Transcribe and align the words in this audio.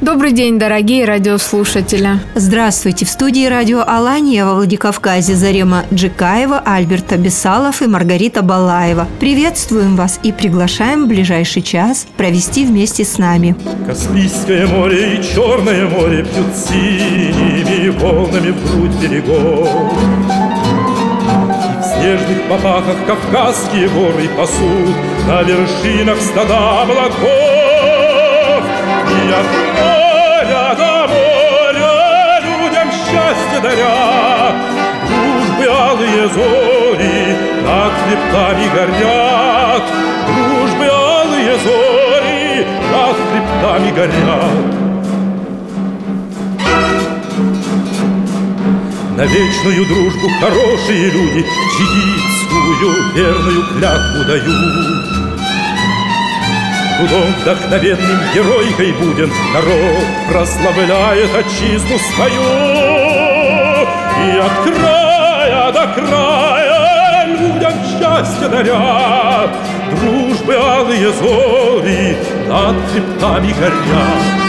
Добрый 0.00 0.32
день, 0.32 0.58
дорогие 0.58 1.04
радиослушатели. 1.04 2.20
Здравствуйте! 2.34 3.04
В 3.04 3.10
студии 3.10 3.44
радио 3.46 3.82
Алания 3.86 4.46
во 4.46 4.54
Владикавказе 4.54 5.34
Зарема 5.34 5.84
Джикаева, 5.92 6.62
Альберт 6.64 7.12
Абисалов 7.12 7.82
и 7.82 7.86
Маргарита 7.86 8.40
Балаева. 8.40 9.06
Приветствуем 9.20 9.96
вас 9.96 10.18
и 10.22 10.32
приглашаем 10.32 11.04
в 11.04 11.08
ближайший 11.08 11.60
час 11.60 12.06
провести 12.16 12.64
вместе 12.64 13.04
с 13.04 13.18
нами. 13.18 13.54
Каспийское 13.86 14.66
море 14.66 15.16
и 15.16 15.22
Черное 15.22 15.86
море 15.86 16.24
Пьют 16.24 16.56
синими 16.56 17.90
волнами 17.90 18.52
в 18.52 18.72
грудь 18.72 18.96
берегов 19.02 19.68
И 21.28 21.78
в 21.78 21.84
снежных 21.84 22.48
попахах 22.48 22.96
Кавказские 23.06 23.90
горы 23.90 24.30
пасут 24.34 24.96
На 25.28 25.42
вершинах 25.42 26.18
стада 26.22 26.84
облаков 26.84 27.20
И 29.10 29.30
от 29.30 29.59
счастье 33.60 33.62
даря 33.62 34.54
Дружбы 35.08 35.66
алые 35.66 36.28
зори 36.28 37.36
Над 37.64 37.92
хребтами 37.92 38.68
горят. 38.74 39.82
Дружбы 40.26 40.86
алые 40.86 41.56
зори 41.58 42.66
Над 42.92 43.16
хребтами 43.16 43.90
горят. 43.90 44.80
На 49.16 49.26
вечную 49.26 49.86
дружбу 49.86 50.28
хорошие 50.40 51.10
люди 51.10 51.44
Чигитскую 51.76 53.12
верную 53.14 53.62
клятву 53.74 54.24
дают. 54.26 55.20
Трудом 57.00 57.32
вдохновенным 57.40 58.20
геройкой 58.34 58.92
будем 58.92 59.32
Народ 59.54 60.04
прославляет 60.28 61.34
отчизну 61.34 61.98
свою 62.14 62.79
И 64.20 64.38
от 64.38 64.52
края 64.64 65.72
до 65.72 65.86
края 65.94 67.26
Людям 67.26 67.72
счастье 67.84 68.48
даря 68.48 69.48
Дружбы 69.90 70.54
алые 70.54 71.12
зори 71.12 72.16
Над 72.46 72.76
хребтами 72.90 73.52
горят 73.52 74.39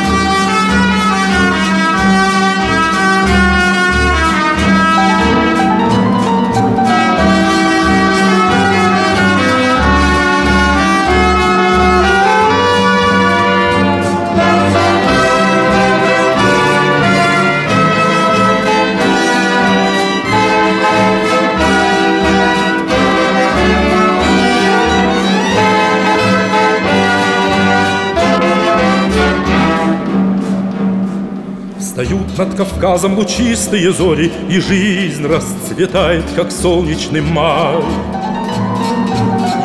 над 32.45 32.55
Кавказом 32.55 33.17
лучистые 33.17 33.91
зори 33.91 34.31
И 34.49 34.59
жизнь 34.59 35.27
расцветает, 35.27 36.25
как 36.35 36.51
солнечный 36.51 37.21
май. 37.21 37.75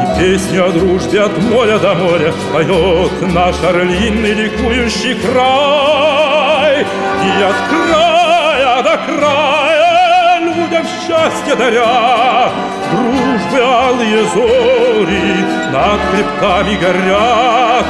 И 0.02 0.20
песню 0.20 0.66
о 0.66 0.72
дружбе 0.72 1.22
от 1.22 1.38
моря 1.38 1.78
до 1.78 1.94
моря 1.94 2.32
Поет 2.52 3.34
наш 3.34 3.56
орлиный 3.64 4.34
ликующий 4.34 5.14
край. 5.14 6.80
И 6.82 7.42
от 7.42 7.56
края 7.70 8.82
до 8.82 8.98
края 9.06 10.40
Людям 10.40 10.84
счастье 10.84 11.54
даря 11.56 12.50
Дружбы 12.92 13.58
алые 13.58 14.22
зори 14.34 15.34
Над 15.72 16.00
хребтами 16.10 16.76
горят. 16.76 17.86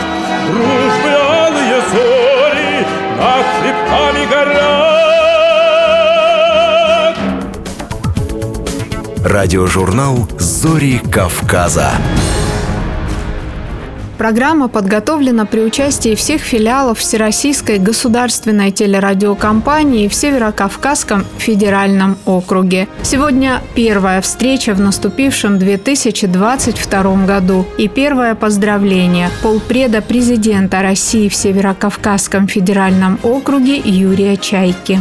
Дружбы 0.46 1.10
алые 1.10 1.80
зори 1.90 2.86
Над 3.18 3.46
хребтами 3.60 4.26
горят 4.30 4.55
Радиожурнал 9.36 10.26
«Зори 10.38 10.98
Кавказа». 11.12 11.90
Программа 14.16 14.68
подготовлена 14.68 15.44
при 15.44 15.60
участии 15.60 16.14
всех 16.14 16.40
филиалов 16.40 17.00
Всероссийской 17.00 17.78
государственной 17.78 18.70
телерадиокомпании 18.70 20.08
в 20.08 20.14
Северокавказском 20.14 21.26
федеральном 21.36 22.16
округе. 22.24 22.88
Сегодня 23.02 23.60
первая 23.74 24.22
встреча 24.22 24.72
в 24.72 24.80
наступившем 24.80 25.58
2022 25.58 27.26
году 27.26 27.66
и 27.76 27.88
первое 27.88 28.34
поздравление 28.36 29.28
полпреда 29.42 30.00
президента 30.00 30.80
России 30.80 31.28
в 31.28 31.34
Северокавказском 31.34 32.48
федеральном 32.48 33.18
округе 33.22 33.76
Юрия 33.76 34.38
Чайки. 34.38 34.98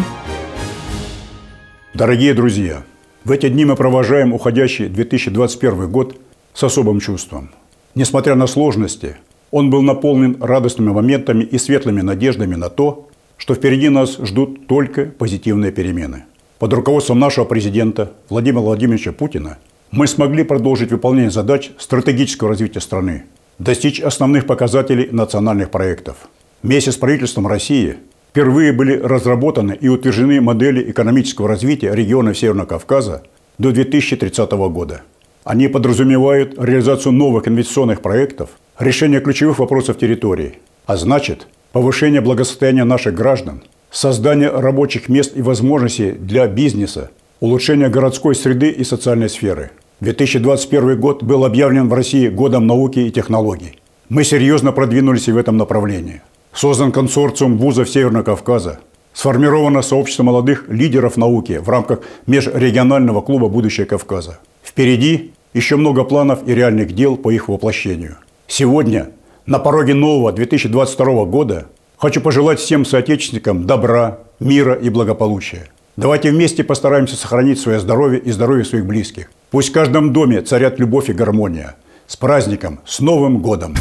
Дорогие 1.94 2.34
друзья, 2.34 2.84
в 3.25 3.31
эти 3.31 3.50
дни 3.50 3.66
мы 3.66 3.75
провожаем 3.75 4.34
уходящий 4.34 4.88
2021 4.88 5.90
год 5.90 6.16
с 6.53 6.63
особым 6.63 7.00
чувством. 7.00 7.50
Несмотря 7.96 8.36
на 8.36 8.46
сложности, 8.46 9.18
он 9.50 9.72
был 9.72 9.81
наполнен 9.81 10.38
радостными 10.40 10.91
моментами 10.91 11.44
и 11.44 11.58
светлыми 11.58 12.02
надеждами 12.02 12.53
на 12.53 12.69
то, 12.69 13.09
что 13.38 13.56
впереди 13.56 13.90
нас 13.90 14.18
ждут 14.18 14.68
только 14.68 15.06
позитивные 15.06 15.72
перемены. 15.72 16.25
Под 16.59 16.72
руководством 16.74 17.18
нашего 17.18 17.46
президента 17.46 18.13
Владимира 18.30 18.62
Владимировича 18.62 19.12
Путина 19.12 19.57
мы 19.90 20.06
смогли 20.06 20.44
продолжить 20.44 20.92
выполнение 20.92 21.31
задач 21.31 21.72
стратегического 21.80 22.52
развития 22.52 22.80
страны, 22.80 23.24
достичь 23.57 24.00
основных 24.00 24.46
показателей 24.46 25.09
национальных 25.12 25.72
проектов. 25.72 26.30
Вместе 26.62 26.92
с 26.92 26.96
правительством 26.96 27.47
России 27.47 27.97
впервые 28.35 28.73
были 28.73 29.00
разработаны 29.00 29.78
и 29.79 29.88
утверждены 29.88 30.41
модели 30.41 30.91
экономического 30.91 31.47
развития 31.47 31.96
региона 31.96 32.35
Северного 32.35 32.68
Кавказа 32.68 33.23
до 33.57 33.72
2030 33.72 34.51
года. 34.51 35.03
Они 35.46 35.69
подразумевают 35.69 36.56
реализацию 36.62 37.13
новых 37.13 37.47
инвестиционных 37.47 38.01
проектов, 38.01 38.50
решение 38.78 39.22
ключевых 39.22 39.59
вопросов 39.59 39.97
территории, 39.97 40.57
а 40.85 40.97
значит, 40.97 41.47
повышение 41.72 42.19
благосостояния 42.19 42.84
наших 42.84 43.13
граждан, 43.13 43.63
создание 43.90 44.50
рабочих 44.50 45.07
мест 45.07 45.31
и 45.38 45.41
возможностей 45.41 46.12
для 46.12 46.45
бизнеса, 46.47 47.12
улучшение 47.40 47.88
городской 47.88 48.36
среды 48.36 48.69
и 48.69 48.83
социальной 48.83 49.30
сферы. 49.30 49.71
2021 50.01 51.00
год 51.00 51.24
был 51.24 51.45
объявлен 51.45 51.88
в 51.88 51.94
России 51.94 52.27
годом 52.27 52.68
науки 52.68 53.00
и 53.00 53.12
технологий. 53.12 53.80
Мы 54.10 54.25
серьезно 54.25 54.74
продвинулись 54.74 55.30
и 55.30 55.31
в 55.31 55.38
этом 55.38 55.56
направлении. 55.56 56.21
Создан 56.56 56.94
консорциум 56.94 57.57
вузов 57.57 57.90
Северного 57.90 58.24
Кавказа. 58.24 58.80
Сформировано 59.12 59.81
сообщество 59.81 60.24
молодых 60.24 60.69
лидеров 60.69 61.18
науки 61.18 61.60
в 61.62 61.68
рамках 61.68 62.00
межрегионального 62.28 63.22
клуба 63.22 63.50
«Будущее 63.50 63.86
Кавказа». 63.86 64.40
Впереди 64.63 65.34
еще 65.54 65.75
много 65.75 66.06
планов 66.06 66.48
и 66.48 66.56
реальных 66.56 66.94
дел 66.94 67.18
по 67.18 67.30
их 67.30 67.50
воплощению. 67.50 68.16
Сегодня, 68.48 69.10
на 69.46 69.60
пороге 69.60 69.96
нового 69.96 70.31
2022 70.31 71.25
года, 71.25 71.66
хочу 71.98 72.22
пожелать 72.22 72.60
всем 72.62 72.86
соотечественникам 72.86 73.68
добра, 73.68 74.19
мира 74.40 74.75
и 74.75 74.90
благополучия. 74.90 75.68
Давайте 75.98 76.31
вместе 76.31 76.63
постараемся 76.63 77.18
сохранить 77.18 77.60
свое 77.60 77.81
здоровье 77.81 78.22
и 78.22 78.31
здоровье 78.31 78.63
своих 78.63 78.86
близких. 78.86 79.30
Пусть 79.51 79.69
в 79.69 79.74
каждом 79.74 80.13
доме 80.13 80.42
царят 80.42 80.80
любовь 80.80 81.10
и 81.10 81.13
гармония. 81.13 81.75
С 82.08 82.16
праздником, 82.16 82.80
с 82.86 83.01
Новым 83.01 83.40
годом! 83.42 83.75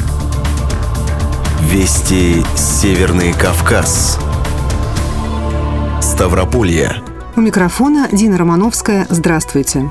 Вести 1.75 2.45
Северный 2.55 3.33
Кавказ. 3.33 4.21
Ставрополье. 6.01 7.03
У 7.35 7.41
микрофона 7.41 8.09
Дина 8.13 8.39
Романовская. 8.39 9.09
Здравствуйте. 9.11 9.91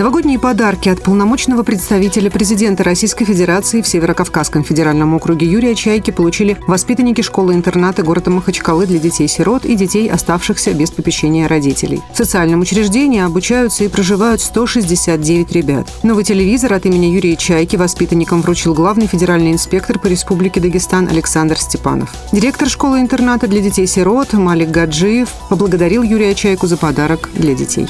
Новогодние 0.00 0.38
подарки 0.38 0.88
от 0.88 1.02
полномочного 1.02 1.62
представителя 1.62 2.30
президента 2.30 2.82
Российской 2.82 3.26
Федерации 3.26 3.82
в 3.82 3.86
Северокавказском 3.86 4.64
федеральном 4.64 5.12
округе 5.12 5.46
Юрия 5.46 5.74
Чайки 5.74 6.10
получили 6.10 6.56
воспитанники 6.66 7.20
школы-интерната 7.20 8.02
города 8.02 8.30
Махачкалы 8.30 8.86
для 8.86 8.98
детей-сирот 8.98 9.66
и 9.66 9.74
детей, 9.74 10.08
оставшихся 10.08 10.72
без 10.72 10.90
попечения 10.90 11.46
родителей. 11.46 12.00
В 12.14 12.16
социальном 12.16 12.60
учреждении 12.60 13.20
обучаются 13.20 13.84
и 13.84 13.88
проживают 13.88 14.40
169 14.40 15.52
ребят. 15.52 15.86
Новый 16.02 16.24
телевизор 16.24 16.72
от 16.72 16.86
имени 16.86 17.14
Юрия 17.14 17.36
Чайки 17.36 17.76
воспитанникам 17.76 18.40
вручил 18.40 18.72
главный 18.72 19.06
федеральный 19.06 19.52
инспектор 19.52 19.98
по 19.98 20.06
Республике 20.06 20.60
Дагестан 20.60 21.08
Александр 21.08 21.58
Степанов. 21.58 22.14
Директор 22.32 22.70
школы-интерната 22.70 23.48
для 23.48 23.60
детей-сирот 23.60 24.32
Малик 24.32 24.70
Гаджиев 24.70 25.28
поблагодарил 25.50 26.02
Юрия 26.02 26.34
Чайку 26.34 26.66
за 26.66 26.78
подарок 26.78 27.28
для 27.34 27.52
детей. 27.52 27.86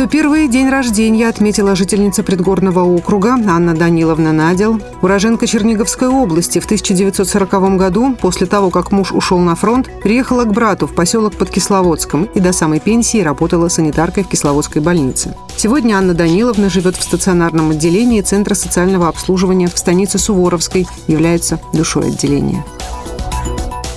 101-й 0.00 0.48
день 0.48 0.70
рождения 0.70 1.28
отметила 1.28 1.76
жительница 1.76 2.22
предгорного 2.22 2.80
округа 2.80 3.34
Анна 3.34 3.74
Даниловна 3.74 4.32
Надел. 4.32 4.80
Уроженка 5.02 5.46
Черниговской 5.46 6.08
области 6.08 6.58
в 6.58 6.64
1940 6.64 7.76
году, 7.76 8.16
после 8.18 8.46
того, 8.46 8.70
как 8.70 8.92
муж 8.92 9.12
ушел 9.12 9.38
на 9.40 9.54
фронт, 9.54 9.90
приехала 10.02 10.44
к 10.44 10.54
брату 10.54 10.86
в 10.86 10.94
поселок 10.94 11.34
под 11.34 11.50
Кисловодском 11.50 12.24
и 12.34 12.40
до 12.40 12.54
самой 12.54 12.80
пенсии 12.80 13.20
работала 13.20 13.68
санитаркой 13.68 14.24
в 14.24 14.28
Кисловодской 14.28 14.80
больнице. 14.80 15.34
Сегодня 15.58 15.96
Анна 15.96 16.14
Даниловна 16.14 16.70
живет 16.70 16.96
в 16.96 17.02
стационарном 17.02 17.72
отделении 17.72 18.22
Центра 18.22 18.54
социального 18.54 19.06
обслуживания 19.06 19.68
в 19.68 19.76
станице 19.76 20.18
Суворовской, 20.18 20.88
является 21.08 21.60
душой 21.74 22.06
отделения. 22.06 22.64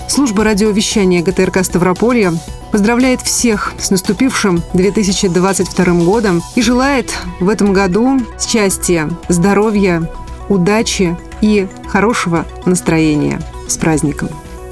Служба 0.10 0.44
радиовещания 0.44 1.24
ГТРК 1.24 1.64
Ставрополья 1.64 2.34
поздравляет 2.74 3.22
всех 3.22 3.72
с 3.78 3.92
наступившим 3.92 4.64
2022 4.74 5.86
годом 6.04 6.42
и 6.56 6.62
желает 6.64 7.14
в 7.40 7.48
этом 7.48 7.72
году 7.72 8.20
счастья, 8.40 9.12
здоровья, 9.30 10.10
удачи 10.50 11.16
и 11.40 11.68
хорошего 11.88 12.48
настроения. 12.66 13.40
С 13.68 13.78
праздником! 13.78 14.30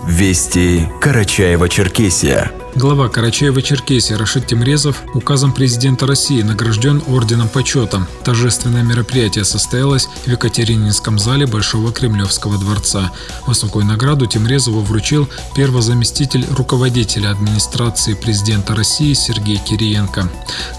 Вести 0.08 0.90
Карачаева-Черкесия. 1.00 2.61
Глава 2.74 3.10
Карачаева-Черкесии 3.10 4.16
Рашид 4.16 4.48
Тимрезов 4.48 5.04
указом 5.14 5.52
президента 5.52 6.08
России 6.08 6.42
награжден 6.42 7.04
Орденом 7.08 7.50
Почета. 7.50 8.08
Торжественное 8.24 8.82
мероприятие 8.82 9.44
состоялось 9.44 10.08
в 10.26 10.28
Екатерининском 10.28 11.20
зале 11.20 11.46
Большого 11.46 11.92
Кремлевского 11.92 12.58
дворца. 12.58 13.12
Высокую 13.46 13.84
награду 13.86 14.26
Тимрезову 14.26 14.80
вручил 14.80 15.28
первый 15.54 15.82
заместитель 15.82 16.46
руководителя 16.56 17.32
администрации 17.32 18.14
президента 18.14 18.74
России 18.74 19.14
Сергей 19.14 19.58
Кириенко. 19.58 20.30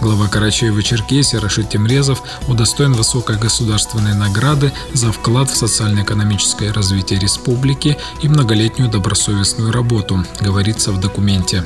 Глава 0.01 0.29
Карачаева-Черкесии 0.33 1.39
Рашид 1.39 1.69
Тимрезов 1.69 2.23
удостоен 2.49 2.95
высокой 2.95 3.37
государственной 3.37 4.15
награды 4.15 4.73
за 4.95 5.13
вклад 5.13 5.51
в 5.51 5.57
социально-экономическое 5.57 6.73
развитие 6.73 7.21
республики 7.21 7.99
и 8.23 8.29
многолетнюю 8.29 8.91
добросовестную 8.91 9.73
работу, 9.73 10.25
говорится 10.41 10.91
в 10.91 10.99
документе. 10.99 11.65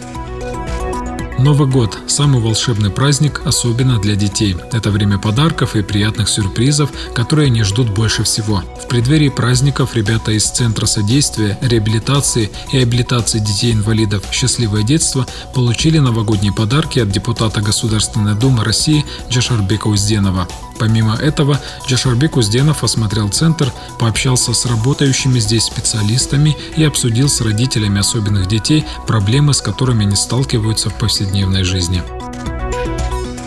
Новый 1.39 1.69
год– 1.69 1.99
самый 2.07 2.41
волшебный 2.41 2.89
праздник, 2.89 3.43
особенно 3.45 4.01
для 4.01 4.17
детей. 4.17 4.57
Это 4.73 4.91
время 4.91 5.19
подарков 5.19 5.77
и 5.77 5.83
приятных 5.83 6.31
сюрпризов, 6.31 6.91
которые 7.15 7.51
не 7.51 7.63
ждут 7.63 7.91
больше 7.91 8.25
всего. 8.25 8.63
В 8.83 8.89
преддверии 8.89 9.29
праздников 9.29 9.95
ребята 9.95 10.33
из 10.33 10.45
Центра 10.45 10.87
содействия, 10.87 11.59
реабилитации 11.61 12.51
и 12.73 12.79
абилитации 12.79 13.39
детей-инвалидов 13.39 14.23
«Счастливое 14.33 14.83
детство» 14.83 15.27
получили 15.55 15.99
новогодние 15.99 16.55
подарки 16.55 17.01
от 17.01 17.11
депутата 17.11 17.61
Государственной 17.61 18.35
Думы 18.35 18.65
России 18.65 19.05
Джашарбека 19.29 19.89
Узденова. 19.89 20.49
Помимо 20.79 21.15
этого, 21.15 21.61
Джашарбек 21.87 22.37
Узденов 22.37 22.85
осмотрел 22.85 23.29
центр, 23.29 23.73
пообщался 23.99 24.53
с 24.53 24.67
работающими 24.67 25.39
здесь 25.39 25.65
специалистами 25.65 26.57
и 26.77 26.85
обсудил 26.85 27.29
с 27.29 27.41
родителями 27.41 28.01
особенных 28.01 28.47
детей 28.47 28.85
проблемы, 29.07 29.55
с 29.55 29.61
которыми 29.61 30.05
они 30.05 30.17
сталкиваются 30.17 30.91
в 30.91 30.95
повседневной 30.99 31.65
жизни. 31.65 32.03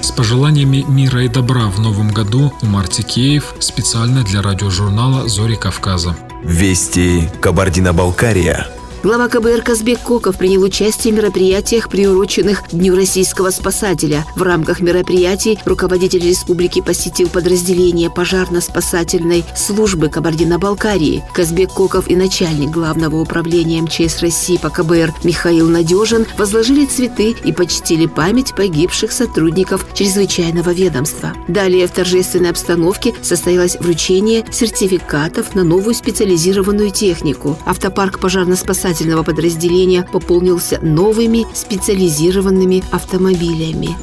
С 0.01 0.11
пожеланиями 0.11 0.83
мира 0.87 1.23
и 1.23 1.27
добра 1.27 1.67
в 1.67 1.79
новом 1.79 2.09
году 2.11 2.53
Умар 2.61 2.87
Тикеев 2.87 3.53
специально 3.59 4.23
для 4.23 4.41
радиожурнала 4.41 5.27
«Зори 5.27 5.55
Кавказа». 5.55 6.15
Вести 6.43 7.29
Кабардино-Балкария. 7.41 8.78
Глава 9.01 9.29
КБР 9.29 9.61
Казбек 9.61 10.01
Коков 10.01 10.37
принял 10.37 10.61
участие 10.61 11.13
в 11.13 11.15
мероприятиях, 11.15 11.87
приуроченных 11.87 12.63
Дню 12.73 12.97
российского 12.97 13.49
спасателя. 13.49 14.25
В 14.35 14.41
рамках 14.41 14.81
мероприятий 14.81 15.57
руководитель 15.63 16.27
республики 16.27 16.81
посетил 16.81 17.29
подразделение 17.29 18.09
пожарно-спасательной 18.09 19.45
службы 19.55 20.09
Кабардино-Балкарии. 20.09 21.23
Казбек 21.33 21.71
Коков 21.71 22.09
и 22.09 22.17
начальник 22.17 22.71
Главного 22.71 23.21
управления 23.21 23.81
МЧС 23.81 24.19
России 24.19 24.57
по 24.57 24.69
КБР 24.69 25.13
Михаил 25.23 25.69
Надежин 25.69 26.25
возложили 26.37 26.85
цветы 26.85 27.37
и 27.45 27.53
почтили 27.53 28.05
память 28.05 28.53
погибших 28.53 29.13
сотрудников 29.13 29.85
чрезвычайного 29.93 30.71
ведомства. 30.71 31.31
Далее 31.47 31.87
в 31.87 31.91
торжественной 31.91 32.49
обстановке 32.49 33.13
состоялось 33.21 33.77
вручение 33.79 34.43
сертификатов 34.51 35.55
на 35.55 35.63
новую 35.63 35.95
специализированную 35.95 36.91
технику. 36.91 37.57
Автопарк 37.65 38.19
пожарно-спасательной 38.19 38.88
спасательного 38.89 39.21
подразделения 39.23 40.03
пополнился 40.11 40.79
новыми 40.81 41.45
специализированными 41.53 42.83
автомобилями. 42.91 43.95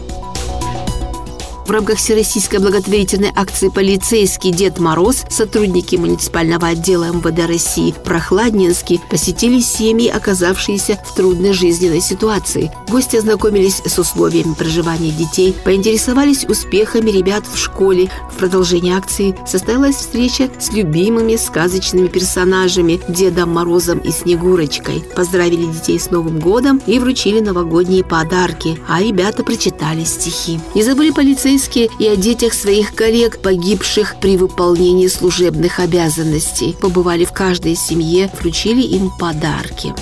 В 1.67 1.71
рамках 1.73 1.99
Всероссийской 1.99 2.61
благотворительной 2.61 3.33
акции 3.35 3.71
«Полицейский 3.71 4.53
Дед 4.53 4.79
Мороз» 4.79 5.25
сотрудники 5.29 5.97
муниципального 5.97 6.69
отдела 6.69 7.11
МВД 7.11 7.49
России 7.49 7.93
Прохладненский 8.05 9.01
посетили 9.11 9.59
семьи, 9.59 10.09
оказавшиеся 10.09 10.97
в 11.05 11.17
трудной 11.17 11.53
жизненной 11.55 12.01
ситуации. 12.01 12.71
Гости 12.89 13.17
ознакомились 13.17 13.83
с 13.85 13.99
условиями 13.99 14.55
проживания 14.55 15.11
детей, 15.11 15.57
поинтересовались 15.65 16.45
успехами 16.45 17.11
ребят 17.11 17.43
в 17.53 17.59
школе. 17.59 18.13
В 18.31 18.37
продолжении 18.37 18.97
акции 18.97 19.35
состоялась 19.45 19.97
встреча 19.97 20.49
с 20.61 20.71
любимыми 20.71 21.35
сказочными 21.35 22.07
персонажами 22.07 23.01
Дедом 23.09 23.51
Морозом 23.51 23.99
и 23.99 24.13
Снегурочкой. 24.13 25.03
Поздравили 25.17 25.65
детей 25.65 25.99
с 25.99 26.13
Новым 26.13 26.39
годом 26.39 26.81
и 26.87 27.01
вручили 27.01 27.41
новогодние 27.41 28.05
подарки, 28.05 28.79
а 28.87 29.03
ребята 29.03 29.43
прочитали 29.43 30.05
стихи. 30.05 30.61
Не 30.77 30.85
забыли 30.85 31.11
полицейские 31.11 31.56
полицейские 31.57 31.89
и 31.99 32.07
о 32.07 32.17
детях 32.17 32.53
своих 32.53 32.95
коллег, 32.95 33.39
погибших 33.39 34.17
при 34.21 34.37
выполнении 34.37 35.09
служебных 35.09 35.81
обязанностей. 35.81 36.77
Побывали 36.81 37.25
в 37.25 37.33
каждой 37.33 37.77
семье, 37.77 38.31
вручили 38.41 38.83
им 38.83 39.11
подарки. 39.19 39.95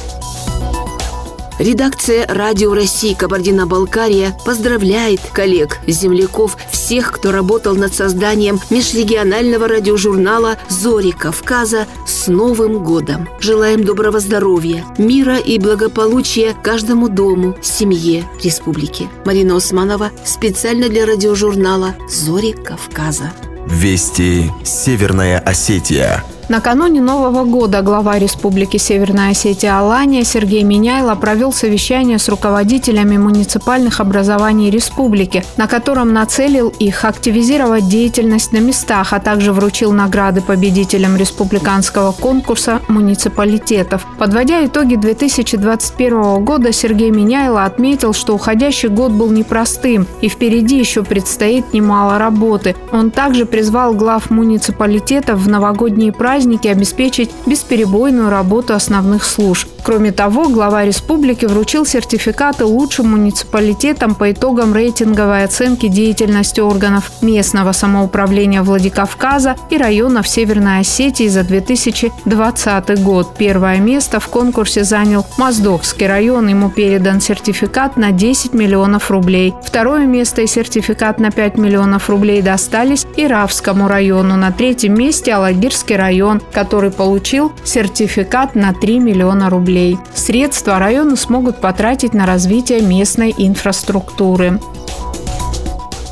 Редакция 1.60 2.26
«Радио 2.26 2.74
России» 2.74 3.14
Кабардино-Балкария 3.14 4.36
поздравляет 4.44 5.20
коллег, 5.32 5.78
земляков, 5.86 6.56
всех, 6.72 7.12
кто 7.12 7.30
работал 7.30 7.76
над 7.76 7.94
созданием 7.94 8.58
межрегионального 8.70 9.68
радиожурнала 9.68 10.58
«Зори 10.68 11.12
Кавказа» 11.12 11.86
с 12.24 12.28
Новым 12.28 12.82
годом. 12.82 13.28
Желаем 13.38 13.84
доброго 13.84 14.18
здоровья, 14.18 14.82
мира 14.96 15.36
и 15.36 15.58
благополучия 15.58 16.54
каждому 16.62 17.10
дому, 17.10 17.54
семье 17.60 18.24
республики. 18.42 19.10
Марина 19.26 19.56
Османова 19.56 20.10
специально 20.24 20.88
для 20.88 21.04
радиожурнала 21.04 21.94
«Зори 22.08 22.52
Кавказа». 22.52 23.30
Вести 23.66 24.50
Северная 24.64 25.38
Осетия. 25.38 26.24
Накануне 26.50 27.00
Нового 27.00 27.44
года 27.44 27.80
глава 27.80 28.18
Республики 28.18 28.76
Северная 28.76 29.30
Осетия 29.30 29.78
Алания 29.78 30.24
Сергей 30.24 30.62
Миняйло 30.62 31.14
провел 31.14 31.54
совещание 31.54 32.18
с 32.18 32.28
руководителями 32.28 33.16
муниципальных 33.16 33.98
образований 34.00 34.68
республики, 34.68 35.42
на 35.56 35.66
котором 35.66 36.12
нацелил 36.12 36.68
их 36.68 37.06
активизировать 37.06 37.88
деятельность 37.88 38.52
на 38.52 38.58
местах, 38.58 39.14
а 39.14 39.20
также 39.20 39.54
вручил 39.54 39.92
награды 39.92 40.42
победителям 40.42 41.16
республиканского 41.16 42.12
конкурса 42.12 42.82
муниципалитетов. 42.88 44.06
Подводя 44.18 44.66
итоги 44.66 44.96
2021 44.96 46.44
года, 46.44 46.72
Сергей 46.72 47.10
Миняйло 47.10 47.64
отметил, 47.64 48.12
что 48.12 48.34
уходящий 48.34 48.90
год 48.90 49.12
был 49.12 49.30
непростым 49.30 50.06
и 50.20 50.28
впереди 50.28 50.78
еще 50.78 51.04
предстоит 51.04 51.72
немало 51.72 52.18
работы. 52.18 52.76
Он 52.92 53.10
также 53.10 53.46
призвал 53.46 53.94
глав 53.94 54.28
муниципалитетов 54.28 55.38
в 55.38 55.48
новогодние 55.48 56.12
праздники 56.12 56.33
праздники 56.34 56.66
обеспечить 56.66 57.30
бесперебойную 57.46 58.28
работу 58.28 58.74
основных 58.74 59.24
служб. 59.24 59.68
Кроме 59.84 60.12
того, 60.12 60.48
глава 60.48 60.84
республики 60.84 61.44
вручил 61.44 61.84
сертификаты 61.84 62.64
лучшим 62.64 63.10
муниципалитетам 63.10 64.14
по 64.14 64.32
итогам 64.32 64.74
рейтинговой 64.74 65.44
оценки 65.44 65.88
деятельности 65.88 66.60
органов 66.60 67.12
местного 67.20 67.72
самоуправления 67.72 68.62
Владикавказа 68.62 69.56
и 69.68 69.76
районов 69.76 70.26
Северной 70.26 70.80
Осетии 70.80 71.28
за 71.28 71.44
2020 71.44 73.02
год. 73.04 73.36
Первое 73.36 73.78
место 73.78 74.20
в 74.20 74.28
конкурсе 74.28 74.84
занял 74.84 75.26
Моздокский 75.36 76.06
район. 76.06 76.48
Ему 76.48 76.70
передан 76.70 77.20
сертификат 77.20 77.98
на 77.98 78.10
10 78.10 78.54
миллионов 78.54 79.10
рублей. 79.10 79.52
Второе 79.62 80.06
место 80.06 80.40
и 80.40 80.46
сертификат 80.46 81.20
на 81.20 81.30
5 81.30 81.58
миллионов 81.58 82.08
рублей 82.08 82.40
достались 82.40 83.06
Иравскому 83.18 83.86
району. 83.86 84.36
На 84.36 84.50
третьем 84.50 84.94
месте 84.94 85.34
Алагирский 85.34 85.96
район, 85.96 86.23
который 86.52 86.90
получил 86.90 87.52
сертификат 87.64 88.54
на 88.54 88.72
3 88.72 88.98
миллиона 88.98 89.50
рублей. 89.50 89.98
Средства 90.14 90.78
районы 90.78 91.16
смогут 91.16 91.60
потратить 91.60 92.14
на 92.14 92.26
развитие 92.26 92.80
местной 92.80 93.34
инфраструктуры. 93.36 94.58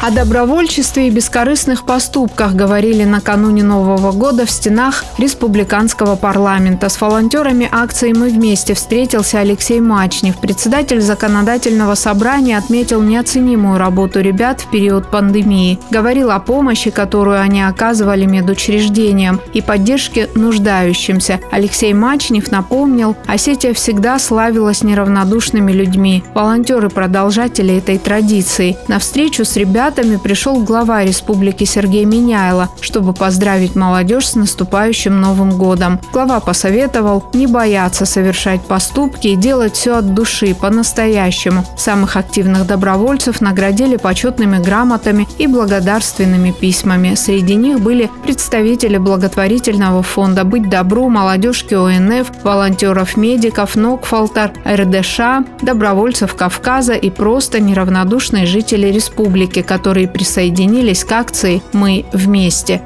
О 0.02 0.10
добровольчестве 0.10 1.06
и 1.06 1.10
бескорыстных 1.10 1.84
поступках 1.84 2.54
говорили 2.54 3.04
накануне 3.04 3.62
Нового 3.62 4.10
года 4.10 4.46
в 4.46 4.50
стенах 4.50 5.04
республиканского 5.16 6.16
парламента. 6.16 6.88
С 6.88 7.00
волонтерами 7.00 7.68
акции 7.70 8.12
«Мы 8.12 8.30
вместе» 8.30 8.74
встретился 8.74 9.38
Алексей 9.38 9.78
Мачнев. 9.78 10.40
Председатель 10.40 11.00
законодательного 11.00 11.94
собрания 11.94 12.58
отметил 12.58 13.00
неоценимую 13.00 13.78
работу 13.78 14.18
ребят 14.18 14.62
в 14.62 14.70
период 14.72 15.08
пандемии. 15.08 15.78
Говорил 15.92 16.32
о 16.32 16.40
помощи, 16.40 16.90
которую 16.90 17.40
они 17.40 17.62
оказывали 17.62 18.24
медучреждениям 18.24 19.40
и 19.54 19.60
поддержке 19.60 20.28
нуждающимся. 20.34 21.38
Алексей 21.52 21.94
Мачнев 21.94 22.50
напомнил, 22.50 23.14
Осетия 23.28 23.72
всегда 23.72 24.18
славилась 24.18 24.82
неравнодушными 24.82 25.70
людьми. 25.70 26.24
Волонтеры– 26.34 26.88
продолжатели 26.90 27.76
этой 27.78 27.98
традиции. 27.98 28.76
На 28.88 28.98
встречу 28.98 29.44
с 29.44 29.54
ребятами 29.54 29.91
ребятами 29.92 30.16
пришел 30.16 30.62
глава 30.62 31.04
республики 31.04 31.64
Сергей 31.64 32.04
Миняйло, 32.06 32.70
чтобы 32.80 33.12
поздравить 33.12 33.76
молодежь 33.76 34.28
с 34.28 34.34
наступающим 34.34 35.20
Новым 35.20 35.58
годом. 35.58 36.00
Глава 36.12 36.40
посоветовал 36.40 37.24
не 37.34 37.46
бояться 37.46 38.06
совершать 38.06 38.62
поступки 38.62 39.28
и 39.28 39.36
делать 39.36 39.74
все 39.74 39.98
от 39.98 40.14
души, 40.14 40.54
по-настоящему. 40.54 41.64
Самых 41.76 42.16
активных 42.16 42.66
добровольцев 42.66 43.42
наградили 43.42 43.96
почетными 43.96 44.58
грамотами 44.62 45.28
и 45.38 45.46
благодарственными 45.46 46.52
письмами. 46.52 47.14
Среди 47.14 47.54
них 47.54 47.80
были 47.80 48.10
представители 48.24 48.96
благотворительного 48.96 50.02
фонда 50.02 50.44
«Быть 50.44 50.70
добру», 50.70 51.10
молодежки 51.10 51.74
ОНФ, 51.74 52.42
волонтеров-медиков, 52.42 53.76
Нокфалтар, 53.76 54.52
РДШ, 54.66 55.20
добровольцев 55.60 56.34
Кавказа 56.34 56.94
и 56.94 57.10
просто 57.10 57.60
неравнодушные 57.60 58.46
жители 58.46 58.86
республики, 58.86 59.60
которые 59.60 59.81
которые 59.82 60.06
присоединились 60.06 61.02
к 61.02 61.10
акции 61.10 61.60
«Мы 61.72 62.04
вместе». 62.12 62.82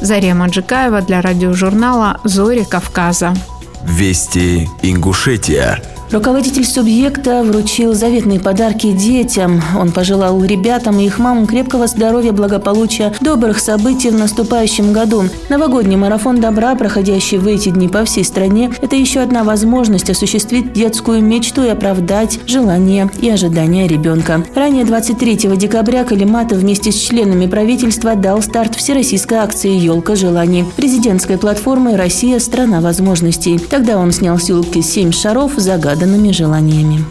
Зарема 0.00 0.46
Джикаева 0.46 1.02
для 1.02 1.20
радиожурнала 1.20 2.20
«Зори 2.22 2.62
Кавказа». 2.62 3.34
Вести 3.82 4.68
Ингушетия. 4.82 5.82
Руководитель 6.10 6.64
субъекта 6.64 7.42
вручил 7.42 7.92
заветные 7.92 8.40
подарки 8.40 8.92
детям. 8.92 9.60
Он 9.78 9.92
пожелал 9.92 10.42
ребятам 10.42 10.98
и 10.98 11.04
их 11.04 11.18
мамам 11.18 11.46
крепкого 11.46 11.86
здоровья, 11.86 12.32
благополучия, 12.32 13.12
добрых 13.20 13.60
событий 13.60 14.08
в 14.08 14.14
наступающем 14.14 14.94
году. 14.94 15.24
Новогодний 15.50 15.96
марафон 15.96 16.40
добра, 16.40 16.74
проходящий 16.76 17.36
в 17.36 17.46
эти 17.46 17.68
дни 17.68 17.88
по 17.88 18.06
всей 18.06 18.24
стране, 18.24 18.70
это 18.80 18.96
еще 18.96 19.20
одна 19.20 19.44
возможность 19.44 20.08
осуществить 20.08 20.72
детскую 20.72 21.22
мечту 21.22 21.64
и 21.64 21.68
оправдать 21.68 22.40
желания 22.46 23.10
и 23.20 23.28
ожидания 23.28 23.86
ребенка. 23.86 24.42
Ранее 24.54 24.86
23 24.86 25.56
декабря 25.58 26.04
Калиматов 26.04 26.58
вместе 26.58 26.90
с 26.90 26.96
членами 26.96 27.44
правительства 27.44 28.14
дал 28.14 28.40
старт 28.40 28.76
всероссийской 28.76 29.38
акции 29.38 29.76
«Елка 29.76 30.16
желаний» 30.16 30.64
президентской 30.74 31.36
платформы 31.36 31.98
«Россия– 31.98 32.38
страна 32.40 32.80
возможностей». 32.80 33.58
Тогда 33.58 33.98
он 33.98 34.10
снял 34.10 34.38
с 34.38 34.48
елки 34.48 34.80
семь 34.80 35.12
шаров, 35.12 35.52
загадок 35.56 35.97
заданными 35.98 36.30
желаниями. 36.30 37.04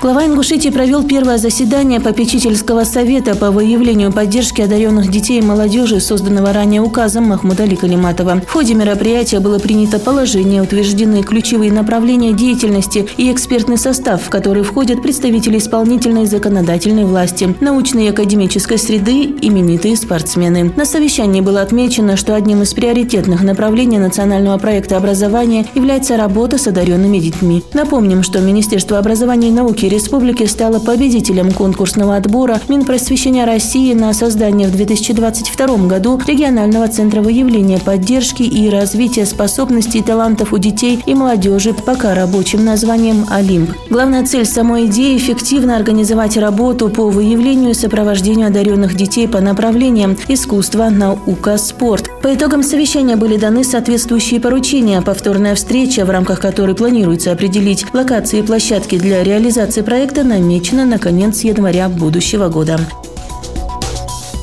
Глава 0.00 0.26
Ингушетии 0.26 0.68
провел 0.68 1.02
первое 1.02 1.38
заседание 1.38 1.98
попечительского 1.98 2.84
совета 2.84 3.34
по 3.34 3.50
выявлению 3.50 4.12
поддержки 4.12 4.60
одаренных 4.60 5.10
детей 5.10 5.40
и 5.40 5.42
молодежи, 5.42 5.98
созданного 5.98 6.52
ранее 6.52 6.80
указом 6.80 7.24
Махмуда 7.24 7.64
Али 7.64 7.74
Калиматова. 7.74 8.40
В 8.46 8.52
ходе 8.52 8.74
мероприятия 8.74 9.40
было 9.40 9.58
принято 9.58 9.98
положение, 9.98 10.62
утверждены 10.62 11.24
ключевые 11.24 11.72
направления 11.72 12.32
деятельности 12.32 13.08
и 13.16 13.32
экспертный 13.32 13.76
состав, 13.76 14.22
в 14.22 14.30
который 14.30 14.62
входят 14.62 15.02
представители 15.02 15.58
исполнительной 15.58 16.22
и 16.22 16.26
законодательной 16.26 17.04
власти, 17.04 17.56
научной 17.60 18.06
и 18.06 18.10
академической 18.10 18.78
среды, 18.78 19.24
именитые 19.42 19.96
спортсмены. 19.96 20.72
На 20.76 20.84
совещании 20.84 21.40
было 21.40 21.60
отмечено, 21.60 22.16
что 22.16 22.36
одним 22.36 22.62
из 22.62 22.72
приоритетных 22.72 23.42
направлений 23.42 23.98
национального 23.98 24.58
проекта 24.58 24.96
образования 24.96 25.66
является 25.74 26.16
работа 26.16 26.56
с 26.56 26.68
одаренными 26.68 27.18
детьми. 27.18 27.64
Напомним, 27.74 28.22
что 28.22 28.38
Министерство 28.38 28.98
образования 28.98 29.48
и 29.48 29.52
науки 29.52 29.87
республики 29.88 30.44
стала 30.46 30.78
победителем 30.78 31.52
конкурсного 31.52 32.16
отбора 32.16 32.60
Минпросвещения 32.68 33.44
России 33.44 33.94
на 33.94 34.12
создание 34.12 34.68
в 34.68 34.72
2022 34.72 35.86
году 35.86 36.20
регионального 36.26 36.88
центра 36.88 37.20
выявления 37.20 37.78
поддержки 37.78 38.42
и 38.42 38.68
развития 38.70 39.26
способностей 39.26 39.98
и 39.98 40.02
талантов 40.02 40.52
у 40.52 40.58
детей 40.58 41.00
и 41.06 41.14
молодежи 41.14 41.74
пока 41.74 42.14
рабочим 42.14 42.64
названием 42.64 43.26
«Олимп». 43.30 43.70
Главная 43.90 44.24
цель 44.24 44.44
самой 44.44 44.86
идеи– 44.86 45.16
эффективно 45.18 45.76
организовать 45.76 46.36
работу 46.36 46.88
по 46.88 47.08
выявлению 47.08 47.70
и 47.70 47.74
сопровождению 47.74 48.48
одаренных 48.48 48.94
детей 48.94 49.26
по 49.26 49.40
направлениям 49.40 50.16
искусство, 50.28 50.88
наука, 50.90 51.56
спорт. 51.56 52.10
По 52.22 52.34
итогам 52.34 52.62
совещания 52.62 53.16
были 53.16 53.36
даны 53.36 53.64
соответствующие 53.64 54.40
поручения. 54.40 55.00
Повторная 55.00 55.54
встреча, 55.54 56.04
в 56.04 56.10
рамках 56.10 56.40
которой 56.40 56.74
планируется 56.74 57.32
определить 57.32 57.86
локации 57.92 58.40
и 58.40 58.42
площадки 58.42 58.98
для 58.98 59.22
реализации 59.22 59.77
Реализация 59.78 59.84
проекта 59.84 60.24
намечена 60.24 60.84
на 60.84 60.98
конец 60.98 61.44
января 61.44 61.88
будущего 61.88 62.48
года. 62.48 62.80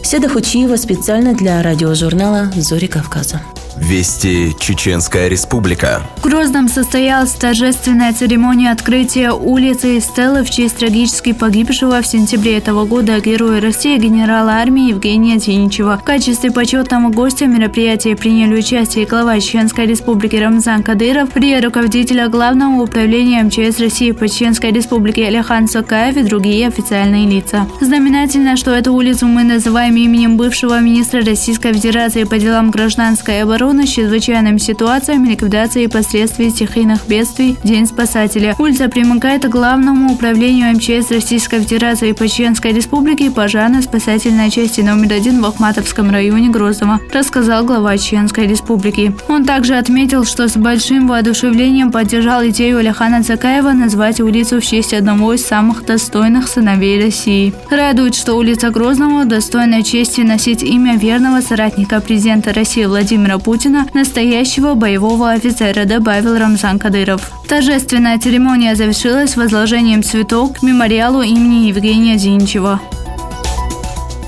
Седа 0.01 0.29
Хучиева 0.29 0.77
специально 0.77 1.33
для 1.33 1.61
радиожурнала 1.61 2.51
«Зори 2.55 2.87
Кавказа». 2.87 3.41
Вести 3.77 4.55
Чеченская 4.57 5.27
Республика. 5.27 6.01
В 6.17 6.23
Грозном 6.23 6.69
состоялась 6.69 7.33
торжественная 7.33 8.13
церемония 8.13 8.71
открытия 8.71 9.31
улицы 9.31 9.99
Стеллы 9.99 10.43
в 10.43 10.49
честь 10.49 10.77
трагически 10.77 11.33
погибшего 11.33 12.01
в 12.01 12.07
сентябре 12.07 12.57
этого 12.57 12.85
года 12.85 13.19
героя 13.19 13.59
России 13.59 13.97
генерала 13.97 14.53
армии 14.53 14.89
Евгения 14.89 15.39
Тиничева. 15.39 15.97
В 16.01 16.05
качестве 16.05 16.51
почетного 16.51 17.11
гостя 17.11 17.47
мероприятия 17.47 18.15
приняли 18.15 18.59
участие 18.59 19.05
глава 19.05 19.39
Чеченской 19.41 19.85
Республики 19.85 20.37
Рамзан 20.37 20.81
Кадыров, 20.81 21.31
при 21.31 21.59
руководителя 21.59 22.29
Главного 22.29 22.83
управления 22.83 23.43
МЧС 23.43 23.79
России 23.79 24.11
по 24.11 24.29
Чеченской 24.29 24.71
Республике 24.71 25.27
Алихан 25.27 25.67
Сакаев 25.67 26.15
и 26.15 26.23
другие 26.23 26.67
официальные 26.67 27.27
лица. 27.27 27.67
Знаменательно, 27.81 28.55
что 28.55 28.71
эту 28.71 28.93
улицу 28.93 29.27
мы 29.27 29.43
называем 29.43 29.97
именем 29.97 30.37
бывшего 30.37 30.79
министра 30.79 31.25
Российской 31.25 31.73
Федерации 31.73 32.23
по 32.23 32.37
делам 32.37 32.71
гражданской 32.71 33.43
обороны 33.43 33.64
обороны 33.65 33.87
с 33.87 33.89
чрезвычайными 33.89 34.59
ситуациями, 34.59 35.29
ликвидацией 35.29 35.89
последствий 35.89 36.51
стихийных 36.51 37.07
бедствий 37.07 37.57
День 37.63 37.87
спасателя. 37.87 38.55
Улица 38.59 38.89
примыкает 38.89 39.43
к 39.43 39.49
главному 39.49 40.13
управлению 40.13 40.75
МЧС 40.75 41.09
Российской 41.09 41.61
Федерации 41.61 42.11
по 42.11 42.27
Чеченской 42.27 42.73
Республике 42.73 43.25
и 43.25 43.29
пожарно-спасательной 43.29 44.51
части 44.51 44.81
номер 44.81 45.13
один 45.13 45.41
в 45.41 45.45
Ахматовском 45.47 46.11
районе 46.11 46.49
Грозного, 46.49 46.99
рассказал 47.11 47.65
глава 47.65 47.97
Чеченской 47.97 48.45
Республики. 48.45 49.15
Он 49.27 49.45
также 49.45 49.75
отметил, 49.75 50.25
что 50.25 50.47
с 50.47 50.55
большим 50.55 51.07
воодушевлением 51.07 51.91
поддержал 51.91 52.45
идею 52.47 52.77
Алихана 52.77 53.23
Цакаева 53.23 53.71
назвать 53.71 54.19
улицу 54.19 54.61
в 54.61 54.65
честь 54.65 54.93
одного 54.93 55.33
из 55.33 55.43
самых 55.43 55.85
достойных 55.85 56.47
сыновей 56.47 57.03
России. 57.03 57.53
Радует, 57.71 58.13
что 58.13 58.35
улица 58.35 58.69
Грозного 58.69 59.25
достойна 59.25 59.81
чести 59.81 60.21
носить 60.21 60.61
имя 60.61 60.97
верного 60.97 61.41
соратника 61.41 61.99
президента 61.99 62.53
России 62.53 62.85
Владимира 62.85 63.39
Путина 63.39 63.54
Путина, 63.55 63.87
настоящего 63.93 64.73
боевого 64.73 65.31
офицера, 65.31 65.85
добавил 65.85 66.37
Рамзан 66.37 66.77
Кадыров. 66.77 67.31
Торжественная 67.47 68.19
церемония 68.19 68.75
завершилась 68.75 69.37
возложением 69.37 70.03
цветов 70.03 70.59
к 70.59 70.61
мемориалу 70.61 71.21
имени 71.21 71.67
Евгения 71.67 72.17
Зинчева. 72.17 72.81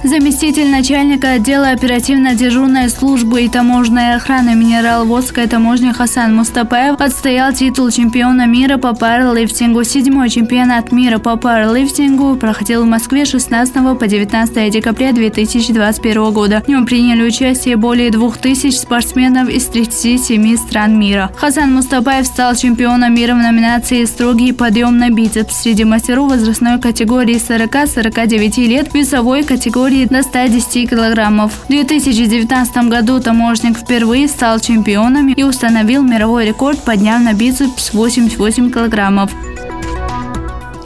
Заместитель 0.08 0.72
начальника 0.72 1.32
отдела 1.32 1.72
оперативно-дежурной 1.72 2.88
службы 2.90 3.42
и 3.42 3.50
таможенной 3.50 4.16
охраны 4.16 4.56
Минераловодской 4.56 5.48
таможни 5.48 5.92
Хасан 5.92 6.34
Мустапаев 6.34 7.02
отстоял 7.02 7.52
титул 7.52 7.92
чемпиона 7.92 8.48
мира 8.48 8.78
по 8.78 8.94
пауэрлифтингу. 8.94 9.84
Седьмой 9.84 10.30
чемпионат 10.30 10.94
мира 10.94 11.18
по 11.18 11.36
пауэрлифтингу 11.36 12.38
проходил 12.38 12.84
в 12.84 12.88
Москве 12.88 13.26
16 13.26 13.74
по 14.00 14.08
19 14.08 14.72
декабря 14.72 15.12
2021 15.12 16.32
года. 16.32 16.64
В 16.66 16.70
нем 16.70 16.86
приняли 16.86 17.24
участие 17.24 17.76
более 17.76 18.10
2000 18.10 18.78
спортсменов 18.78 19.50
из 19.50 19.66
37 19.66 20.56
стран 20.56 20.98
мира. 20.98 21.32
Хасан 21.36 21.74
Мустапаев 21.74 22.26
стал 22.26 22.56
чемпионом 22.56 23.14
мира 23.14 23.34
в 23.34 23.40
номинации 23.40 24.06
«Строгий 24.06 24.54
подъем 24.54 25.00
на 25.00 25.10
бицепс» 25.10 25.64
среди 25.64 25.84
мастеров 25.84 26.30
возрастной 26.30 26.80
категории 26.80 27.36
40-49 27.36 28.68
лет, 28.68 28.94
весовой 28.94 29.44
категории 29.44 29.97
до 30.06 30.24
110 30.24 30.90
килограммов. 30.90 31.52
В 31.66 31.68
2019 31.68 32.90
году 32.90 33.20
таможник 33.20 33.78
впервые 33.78 34.28
стал 34.28 34.60
чемпионом 34.60 35.30
и 35.30 35.44
установил 35.44 36.04
мировой 36.04 36.46
рекорд, 36.46 36.84
подняв 36.84 37.22
на 37.22 37.34
бицепс 37.34 37.94
88 37.94 38.72
килограммов. 38.72 39.32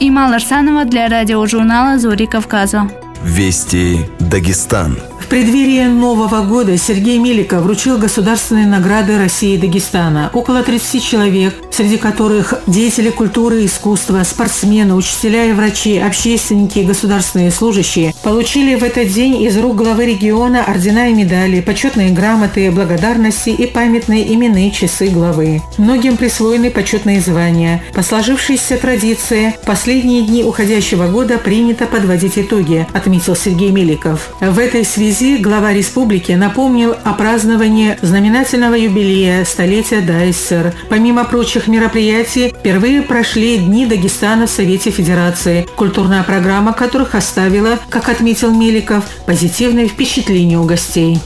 Имал 0.00 0.32
Арсанова 0.32 0.84
для 0.84 1.08
радиожурнала 1.08 1.98
«Зори 1.98 2.26
Кавказа». 2.26 2.90
Вести 3.22 3.98
Дагестан 4.18 4.98
преддверии 5.32 5.86
Нового 5.86 6.42
года 6.42 6.76
Сергей 6.76 7.16
Меликов 7.16 7.62
вручил 7.62 7.96
государственные 7.96 8.66
награды 8.66 9.16
России 9.16 9.54
и 9.54 9.56
Дагестана. 9.56 10.28
Около 10.34 10.62
30 10.62 11.02
человек, 11.02 11.54
среди 11.70 11.96
которых 11.96 12.52
деятели 12.66 13.08
культуры 13.08 13.62
и 13.62 13.64
искусства, 13.64 14.24
спортсмены, 14.24 14.92
учителя 14.94 15.46
и 15.46 15.52
врачи, 15.52 15.96
общественники 15.96 16.80
и 16.80 16.84
государственные 16.84 17.50
служащие, 17.50 18.14
получили 18.22 18.74
в 18.74 18.84
этот 18.84 19.08
день 19.08 19.42
из 19.42 19.56
рук 19.56 19.76
главы 19.76 20.04
региона 20.04 20.64
ордена 20.66 21.08
и 21.08 21.14
медали, 21.14 21.62
почетные 21.62 22.10
грамоты, 22.10 22.70
благодарности 22.70 23.48
и 23.48 23.66
памятные 23.66 24.34
именные 24.34 24.70
часы 24.70 25.08
главы. 25.08 25.62
Многим 25.78 26.18
присвоены 26.18 26.70
почетные 26.70 27.22
звания. 27.22 27.82
По 27.94 28.02
сложившейся 28.02 28.76
традиции, 28.76 29.54
в 29.62 29.64
последние 29.64 30.24
дни 30.24 30.44
уходящего 30.44 31.08
года 31.08 31.38
принято 31.38 31.86
подводить 31.86 32.36
итоги, 32.36 32.86
отметил 32.92 33.34
Сергей 33.34 33.70
Меликов. 33.70 34.34
В 34.38 34.58
этой 34.58 34.84
связи 34.84 35.21
связи 35.22 35.40
глава 35.40 35.72
республики 35.72 36.32
напомнил 36.32 36.96
о 37.04 37.12
праздновании 37.12 37.96
знаменательного 38.02 38.74
юбилея 38.74 39.44
столетия 39.44 40.00
ДАССР. 40.00 40.74
Помимо 40.88 41.24
прочих 41.24 41.68
мероприятий, 41.68 42.48
впервые 42.48 43.02
прошли 43.02 43.58
Дни 43.58 43.86
Дагестана 43.86 44.48
в 44.48 44.50
Совете 44.50 44.90
Федерации, 44.90 45.64
культурная 45.76 46.24
программа 46.24 46.72
которых 46.72 47.14
оставила, 47.14 47.78
как 47.88 48.08
отметил 48.08 48.52
Меликов, 48.52 49.04
позитивное 49.24 49.86
впечатление 49.86 50.58
у 50.58 50.64
гостей. 50.64 51.20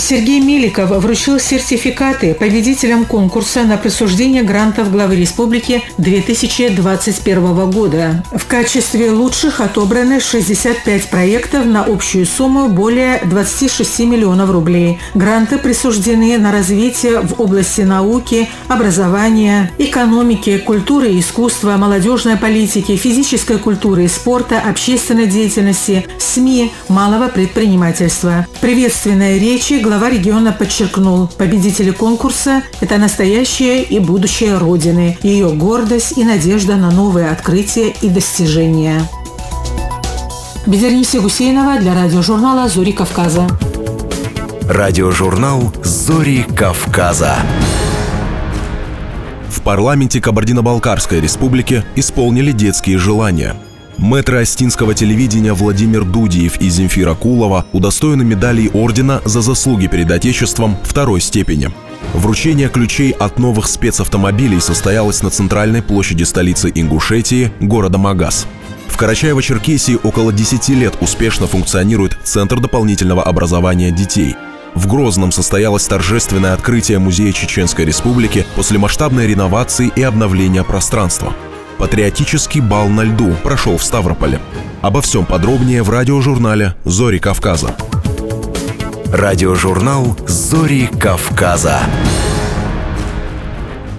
Сергей 0.00 0.40
Меликов 0.40 0.90
вручил 0.90 1.38
сертификаты 1.38 2.34
победителям 2.34 3.04
конкурса 3.04 3.64
на 3.64 3.76
присуждение 3.76 4.42
грантов 4.42 4.90
главы 4.90 5.16
республики 5.16 5.82
2021 5.98 7.70
года. 7.70 8.24
В 8.32 8.46
качестве 8.46 9.10
лучших 9.10 9.60
отобраны 9.60 10.18
65 10.18 11.10
проектов 11.10 11.66
на 11.66 11.84
общую 11.84 12.24
сумму 12.24 12.68
более 12.68 13.20
26 13.24 14.00
миллионов 14.00 14.50
рублей. 14.50 14.98
Гранты 15.14 15.58
присуждены 15.58 16.38
на 16.38 16.50
развитие 16.50 17.20
в 17.20 17.40
области 17.40 17.82
науки, 17.82 18.48
образования, 18.68 19.70
экономики, 19.78 20.58
культуры 20.58 21.10
и 21.10 21.20
искусства, 21.20 21.76
молодежной 21.76 22.36
политики, 22.36 22.96
физической 22.96 23.58
культуры 23.58 24.04
и 24.04 24.08
спорта, 24.08 24.60
общественной 24.60 25.26
деятельности, 25.26 26.06
СМИ, 26.18 26.72
малого 26.88 27.28
предпринимательства. 27.28 28.46
Приветственные 28.60 29.38
речи 29.38 29.74
глава 29.90 30.08
региона 30.08 30.52
подчеркнул, 30.52 31.26
победители 31.26 31.90
конкурса– 31.90 32.62
это 32.80 32.96
настоящее 32.96 33.82
и 33.82 33.98
будущее 33.98 34.56
Родины, 34.56 35.18
ее 35.20 35.48
гордость 35.48 36.16
и 36.16 36.22
надежда 36.22 36.76
на 36.76 36.92
новые 36.92 37.28
открытия 37.28 37.92
и 38.00 38.08
достижения. 38.08 39.02
Безерниса 40.64 41.20
Гусейнова 41.20 41.80
для 41.80 41.94
радиожурнала 41.94 42.68
«Зори 42.68 42.92
Кавказа». 42.92 43.48
Радиожурнал 44.68 45.74
«Зори 45.82 46.44
Кавказа». 46.44 47.34
В 49.48 49.60
парламенте 49.62 50.20
Кабардино-Балкарской 50.20 51.20
республики 51.20 51.84
исполнили 51.96 52.52
детские 52.52 52.96
желания– 52.96 53.56
Мэтры 54.00 54.40
Остинского 54.40 54.94
телевидения 54.94 55.52
Владимир 55.52 56.04
Дудиев 56.04 56.58
и 56.58 56.70
Земфира 56.70 57.14
Кулова 57.14 57.66
удостоены 57.72 58.24
медалей 58.24 58.70
ордена 58.70 59.20
за 59.26 59.42
заслуги 59.42 59.88
перед 59.88 60.10
Отечеством 60.10 60.78
второй 60.84 61.20
степени. 61.20 61.70
Вручение 62.14 62.70
ключей 62.70 63.10
от 63.10 63.38
новых 63.38 63.66
спецавтомобилей 63.66 64.58
состоялось 64.58 65.22
на 65.22 65.28
центральной 65.28 65.82
площади 65.82 66.22
столицы 66.22 66.72
Ингушетии, 66.74 67.52
города 67.60 67.98
Магаз. 67.98 68.46
В 68.88 68.98
Карачаево-Черкесии 68.98 70.00
около 70.02 70.32
10 70.32 70.70
лет 70.70 70.94
успешно 71.02 71.46
функционирует 71.46 72.16
Центр 72.24 72.58
дополнительного 72.58 73.22
образования 73.22 73.90
детей. 73.90 74.34
В 74.74 74.86
Грозном 74.86 75.30
состоялось 75.30 75.84
торжественное 75.84 76.54
открытие 76.54 77.00
Музея 77.00 77.32
Чеченской 77.32 77.84
Республики 77.84 78.46
после 78.56 78.78
масштабной 78.78 79.26
реновации 79.26 79.92
и 79.94 80.00
обновления 80.00 80.64
пространства– 80.64 81.34
Патриотический 81.80 82.60
бал 82.60 82.88
на 82.88 83.00
льду 83.04 83.32
прошел 83.42 83.78
в 83.78 83.82
Ставрополе. 83.82 84.38
Обо 84.82 85.00
всем 85.00 85.24
подробнее 85.24 85.82
в 85.82 85.88
радиожурнале 85.88 86.74
«Зори 86.84 87.18
Кавказа». 87.18 87.74
Радиожурнал 89.10 90.14
«Зори 90.28 90.86
Кавказа». 91.00 91.80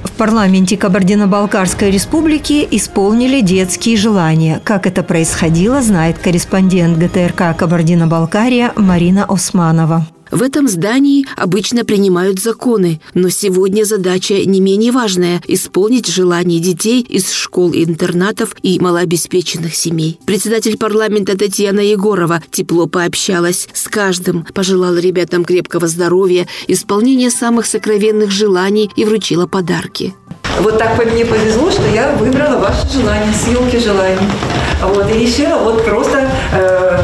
В 0.03 0.11
парламенте 0.11 0.77
Кабардино-Балкарской 0.77 1.89
республики 1.89 2.67
исполнили 2.69 3.41
детские 3.41 3.97
желания. 3.97 4.61
Как 4.63 4.85
это 4.85 5.01
происходило, 5.01 5.81
знает 5.81 6.19
корреспондент 6.19 6.99
ГТРК 6.99 7.57
«Кабардино-Балкария» 7.57 8.73
Марина 8.75 9.25
Османова. 9.27 10.05
В 10.31 10.41
этом 10.43 10.69
здании 10.69 11.25
обычно 11.35 11.83
принимают 11.83 12.39
законы, 12.39 13.01
но 13.13 13.27
сегодня 13.29 13.83
задача 13.83 14.35
не 14.45 14.61
менее 14.61 14.93
важная– 14.93 15.41
исполнить 15.47 16.07
желания 16.07 16.59
детей 16.59 17.01
из 17.01 17.31
школ 17.33 17.71
интернатов 17.73 18.55
и 18.63 18.79
малообеспеченных 18.79 19.75
семей. 19.75 20.19
Председатель 20.25 20.77
парламента 20.77 21.37
Татьяна 21.37 21.81
Егорова 21.81 22.41
тепло 22.49 22.87
пообщалась 22.87 23.67
с 23.73 23.89
каждым, 23.89 24.45
пожелала 24.53 24.97
ребятам 24.97 25.43
крепкого 25.43 25.87
здоровья, 25.87 26.47
исполнения 26.67 27.29
самых 27.29 27.65
сокровенных 27.65 28.31
желаний 28.31 28.89
и 28.95 29.03
вручила 29.03 29.47
подарки. 29.47 30.15
Вот 30.59 30.77
так 30.77 30.97
мне 31.11 31.25
повезло, 31.25 31.69
что 31.71 31.83
я 31.93 32.15
выбрала 32.15 32.57
ваше 32.59 32.87
желание, 32.91 33.33
съемки 33.33 33.77
желаний. 33.77 34.27
Вот, 34.81 35.09
и 35.09 35.19
решила 35.19 35.57
вот 35.57 35.83
просто 35.83 36.29
э, 36.53 36.99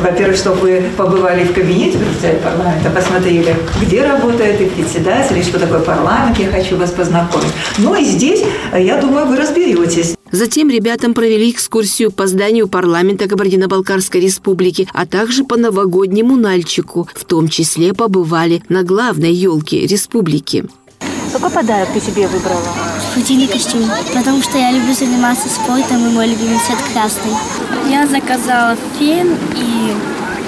во-первых, 0.00 0.36
чтобы 0.36 0.60
вы 0.60 0.82
побывали 0.96 1.44
в 1.44 1.52
кабинете 1.52 1.98
председателя 1.98 2.40
парламента, 2.40 2.90
посмотрели, 2.90 3.56
где 3.82 4.02
работает 4.02 4.60
и 4.60 4.66
председатель, 4.66 5.38
и 5.38 5.42
что 5.42 5.58
такое 5.58 5.80
парламент, 5.80 6.38
я 6.38 6.50
хочу 6.50 6.76
вас 6.76 6.90
познакомить. 6.90 7.52
Ну 7.78 7.94
и 7.94 8.04
здесь, 8.04 8.42
я 8.72 9.00
думаю, 9.00 9.26
вы 9.26 9.36
разберетесь. 9.36 10.14
Затем 10.30 10.68
ребятам 10.68 11.14
провели 11.14 11.50
экскурсию 11.50 12.10
по 12.10 12.26
зданию 12.26 12.66
парламента 12.66 13.28
Кабардино-Балкарской 13.28 14.20
республики, 14.20 14.88
а 14.92 15.06
также 15.06 15.44
по 15.44 15.56
новогоднему 15.56 16.34
Нальчику. 16.34 17.08
В 17.14 17.24
том 17.24 17.48
числе 17.48 17.94
побывали 17.94 18.62
на 18.68 18.82
главной 18.82 19.32
елке 19.32 19.86
республики. 19.86 20.64
Какой 21.34 21.50
подарок 21.50 21.88
ты 21.92 22.00
себе 22.00 22.28
выбрала? 22.28 22.62
Спортивный 23.10 23.48
костюм, 23.48 23.90
потому 24.14 24.40
что 24.40 24.56
я 24.56 24.70
люблю 24.70 24.94
заниматься 24.94 25.48
спортом, 25.48 26.06
и 26.06 26.10
мой 26.12 26.28
любимый 26.28 26.60
цвет 26.60 26.78
красный. 26.92 27.32
Я 27.90 28.06
заказала 28.06 28.76
фен 28.96 29.36
и 29.56 29.94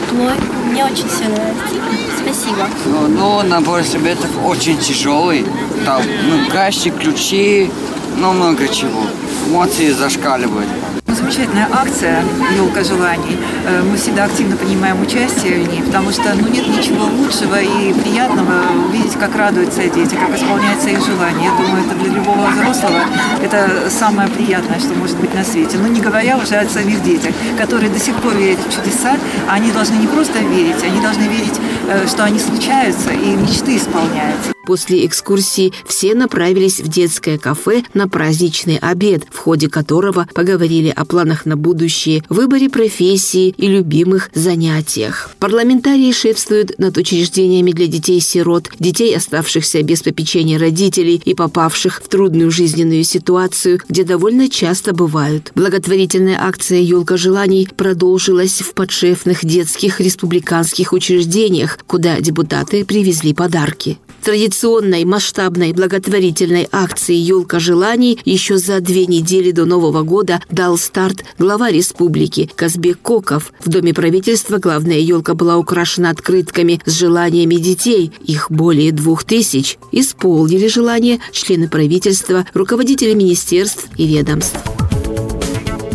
плой. 0.08 0.34
Мне 0.70 0.84
очень 0.84 1.08
все 1.08 1.24
нравится. 1.24 1.74
Спасибо. 2.22 2.68
Ну, 2.84 3.08
ну 3.08 3.42
набор 3.42 3.82
себе 3.82 4.16
очень 4.44 4.78
тяжелый. 4.78 5.44
Там, 5.84 6.02
ну, 6.28 6.48
кащик, 6.52 6.96
ключи, 6.96 7.68
ну, 8.16 8.32
много 8.32 8.68
чего. 8.68 9.02
Эмоции 9.48 9.90
зашкаливают 9.90 10.68
замечательная 11.16 11.68
акция 11.72 12.22
«Елка 12.56 12.84
желаний». 12.84 13.36
Э, 13.66 13.82
мы 13.82 13.96
всегда 13.96 14.24
активно 14.24 14.56
принимаем 14.56 15.00
участие 15.00 15.64
в 15.64 15.68
ней, 15.68 15.82
потому 15.82 16.12
что 16.12 16.34
ну, 16.34 16.46
нет 16.48 16.66
ничего 16.68 17.04
лучшего 17.04 17.60
и 17.60 17.92
приятного 17.94 18.86
увидеть, 18.86 19.14
как 19.14 19.34
радуются 19.34 19.82
дети, 19.88 20.14
как 20.14 20.36
исполняются 20.36 20.90
их 20.90 21.04
желания. 21.04 21.46
Я 21.46 21.50
думаю, 21.50 21.84
это 21.84 21.94
для 21.96 22.12
любого 22.12 22.46
взрослого 22.46 23.00
это 23.42 23.90
самое 23.90 24.28
приятное, 24.28 24.78
что 24.78 24.94
может 24.94 25.16
быть 25.16 25.34
на 25.34 25.44
свете. 25.44 25.78
Ну, 25.78 25.88
не 25.88 26.00
говоря 26.00 26.36
уже 26.36 26.56
о 26.56 26.68
самих 26.68 27.02
детях, 27.02 27.34
которые 27.58 27.90
до 27.90 27.98
сих 27.98 28.14
пор 28.16 28.34
верят 28.34 28.58
в 28.60 28.74
чудеса, 28.74 29.16
они 29.48 29.72
должны 29.72 29.94
не 29.94 30.06
просто 30.06 30.38
верить, 30.40 30.82
они 30.82 31.00
должны 31.00 31.22
верить, 31.22 31.58
э, 31.88 32.06
что 32.06 32.24
они 32.24 32.38
случаются 32.38 33.10
и 33.10 33.36
мечты 33.36 33.76
исполняются. 33.76 34.55
После 34.66 35.06
экскурсии 35.06 35.72
все 35.86 36.14
направились 36.14 36.80
в 36.80 36.88
детское 36.88 37.38
кафе 37.38 37.84
на 37.94 38.08
праздничный 38.08 38.78
обед, 38.78 39.22
в 39.30 39.38
ходе 39.38 39.68
которого 39.68 40.26
поговорили 40.34 40.88
о 40.88 41.04
планах 41.04 41.46
на 41.46 41.56
будущее, 41.56 42.24
выборе 42.28 42.68
профессии 42.68 43.54
и 43.56 43.68
любимых 43.68 44.28
занятиях. 44.34 45.30
Парламентарии 45.38 46.10
шефствуют 46.10 46.78
над 46.78 46.96
учреждениями 46.96 47.70
для 47.70 47.86
детей-сирот, 47.86 48.70
детей, 48.80 49.16
оставшихся 49.16 49.82
без 49.82 50.02
попечения 50.02 50.58
родителей 50.58 51.22
и 51.24 51.34
попавших 51.34 52.02
в 52.02 52.08
трудную 52.08 52.50
жизненную 52.50 53.04
ситуацию, 53.04 53.80
где 53.88 54.02
довольно 54.02 54.48
часто 54.48 54.92
бывают. 54.92 55.52
Благотворительная 55.54 56.38
акция 56.40 56.80
«Елка 56.80 57.16
желаний» 57.16 57.68
продолжилась 57.76 58.60
в 58.62 58.74
подшефных 58.74 59.44
детских 59.44 60.00
республиканских 60.00 60.92
учреждениях, 60.92 61.78
куда 61.86 62.20
депутаты 62.20 62.84
привезли 62.84 63.32
подарки. 63.32 63.98
Традиционной 64.26 65.04
масштабной 65.04 65.72
благотворительной 65.72 66.68
акции 66.72 67.14
«Елка 67.14 67.60
желаний» 67.60 68.18
еще 68.24 68.58
за 68.58 68.80
две 68.80 69.06
недели 69.06 69.52
до 69.52 69.66
Нового 69.66 70.02
года 70.02 70.42
дал 70.50 70.76
старт 70.78 71.24
глава 71.38 71.70
республики 71.70 72.50
Казбек 72.56 72.98
Коков. 73.00 73.52
В 73.64 73.68
Доме 73.68 73.94
правительства 73.94 74.58
главная 74.58 74.98
елка 74.98 75.34
была 75.34 75.58
украшена 75.58 76.10
открытками 76.10 76.80
с 76.84 76.90
желаниями 76.98 77.54
детей. 77.54 78.10
Их 78.24 78.50
более 78.50 78.90
двух 78.90 79.22
тысяч. 79.22 79.78
Исполнили 79.92 80.66
желания 80.66 81.20
члены 81.30 81.68
правительства, 81.68 82.44
руководители 82.52 83.14
министерств 83.14 83.86
и 83.96 84.08
ведомств. 84.08 84.56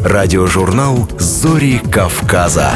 Радиожурнал 0.06 1.06
«Зори 1.20 1.82
Кавказа». 1.92 2.72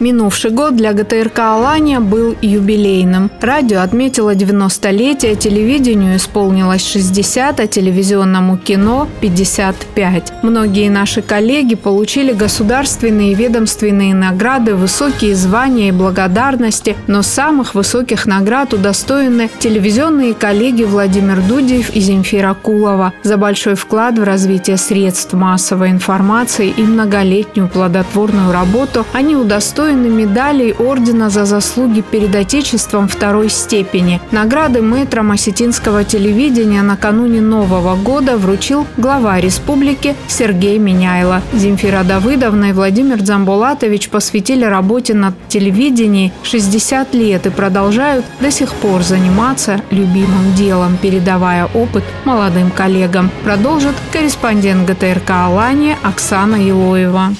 Минувший 0.00 0.50
год 0.50 0.74
для 0.74 0.92
ГТРК 0.92 1.38
«Алания» 1.38 2.00
был 2.00 2.34
юбилейным. 2.42 3.30
Радио 3.40 3.80
отметило 3.80 4.34
90-летие, 4.34 5.36
телевидению 5.36 6.16
исполнилось 6.16 6.84
60, 6.84 7.60
а 7.60 7.66
телевизионному 7.68 8.56
кино– 8.56 9.06
55. 9.20 10.32
Многие 10.42 10.90
наши 10.90 11.22
коллеги 11.22 11.76
получили 11.76 12.32
государственные 12.32 13.32
и 13.32 13.34
ведомственные 13.36 14.14
награды, 14.14 14.74
высокие 14.74 15.36
звания 15.36 15.88
и 15.88 15.92
благодарности, 15.92 16.96
но 17.06 17.22
самых 17.22 17.76
высоких 17.76 18.26
наград 18.26 18.74
удостоены 18.74 19.48
телевизионные 19.60 20.34
коллеги 20.34 20.82
Владимир 20.82 21.40
Дудиев 21.40 21.94
и 21.94 22.00
Земфира 22.00 22.54
Кулова 22.54 23.12
за 23.22 23.36
большой 23.36 23.76
вклад 23.76 24.18
в 24.18 24.24
развитие 24.24 24.76
средств 24.76 25.34
массовой 25.34 25.90
информации 25.90 26.74
и 26.76 26.82
многолетнюю 26.82 27.68
плодотворную 27.68 28.50
работу 28.52 29.06
они 29.12 29.36
удостоены 29.36 29.83
удостоены 29.84 30.08
медалей 30.08 30.72
Ордена 30.72 31.30
за 31.30 31.44
заслуги 31.44 32.00
перед 32.00 32.34
Отечеством 32.34 33.08
второй 33.08 33.50
степени. 33.50 34.20
Награды 34.30 34.80
мэтрам 34.80 35.30
осетинского 35.30 36.04
телевидения 36.04 36.82
накануне 36.82 37.40
Нового 37.40 37.94
года 37.96 38.36
вручил 38.36 38.86
глава 38.96 39.40
республики 39.40 40.14
Сергей 40.26 40.78
Меняйло. 40.78 41.42
Земфира 41.52 42.02
Давыдовна 42.02 42.70
и 42.70 42.72
Владимир 42.72 43.20
Дзамбулатович 43.20 44.08
посвятили 44.08 44.64
работе 44.64 45.14
над 45.14 45.34
телевидением 45.48 46.32
60 46.42 47.14
лет 47.14 47.46
и 47.46 47.50
продолжают 47.50 48.24
до 48.40 48.50
сих 48.50 48.72
пор 48.74 49.02
заниматься 49.02 49.80
любимым 49.90 50.54
делом, 50.56 50.96
передавая 51.00 51.66
опыт 51.74 52.04
молодым 52.24 52.70
коллегам. 52.70 53.30
Продолжит 53.44 53.94
корреспондент 54.12 54.88
ГТРК 54.88 55.30
«Алания» 55.30 55.98
Оксана 56.02 56.56
Елоева. 56.56 57.34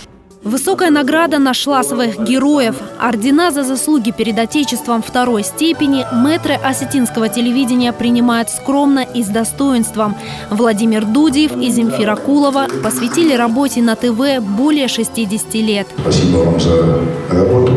Высокая 0.44 0.90
награда 0.90 1.38
нашла 1.38 1.82
своих 1.82 2.18
героев. 2.20 2.76
Ордена 3.00 3.50
за 3.50 3.64
заслуги 3.64 4.10
перед 4.10 4.38
Отечеством 4.38 5.02
второй 5.02 5.42
степени 5.42 6.04
мэтры 6.12 6.54
осетинского 6.54 7.30
телевидения 7.30 7.94
принимают 7.94 8.50
скромно 8.50 8.98
и 9.00 9.22
с 9.22 9.28
достоинством. 9.28 10.14
Владимир 10.50 11.06
Дудиев 11.06 11.56
и 11.56 11.70
Земфира 11.70 12.16
Кулова 12.16 12.66
посвятили 12.82 13.34
работе 13.34 13.80
на 13.80 13.96
ТВ 13.96 14.42
более 14.42 14.88
60 14.88 15.54
лет. 15.54 15.86
Спасибо 15.98 16.36
вам 16.36 16.60
за 16.60 17.00
работу, 17.30 17.72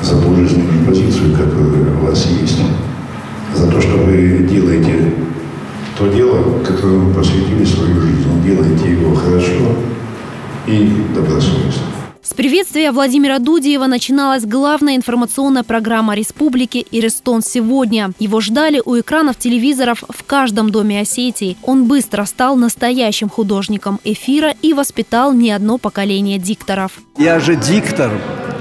за 0.00 0.22
ту 0.22 0.36
жизненную 0.36 0.86
позицию, 0.86 1.32
которая 1.32 1.92
у 1.96 2.06
вас 2.06 2.24
есть, 2.40 2.60
за 3.52 3.68
то, 3.68 3.80
что 3.80 3.96
вы 3.96 4.46
делаете 4.48 5.12
то 5.98 6.06
дело, 6.06 6.60
которое 6.64 6.98
вы 6.98 7.14
посвятили 7.14 7.64
свою 7.64 8.00
жизнь, 8.00 8.42
делаете 8.44 8.92
его 8.92 9.14
хорошо, 9.14 9.76
и 10.66 10.90
добросовестно. 11.14 11.82
С 12.22 12.32
приветствия 12.32 12.90
Владимира 12.90 13.38
Дудиева 13.38 13.86
начиналась 13.86 14.46
главная 14.46 14.96
информационная 14.96 15.62
программа 15.62 16.14
республики 16.14 16.86
«Ирестон 16.90 17.42
сегодня». 17.42 18.12
Его 18.18 18.40
ждали 18.40 18.80
у 18.82 18.98
экранов 18.98 19.36
телевизоров 19.38 20.02
в 20.08 20.24
каждом 20.24 20.70
доме 20.70 21.00
Осетии. 21.00 21.58
Он 21.62 21.84
быстро 21.84 22.24
стал 22.24 22.56
настоящим 22.56 23.28
художником 23.28 24.00
эфира 24.04 24.54
и 24.62 24.72
воспитал 24.72 25.34
не 25.34 25.50
одно 25.50 25.76
поколение 25.76 26.38
дикторов. 26.38 26.92
Я 27.18 27.40
же 27.40 27.56
диктор, 27.56 28.10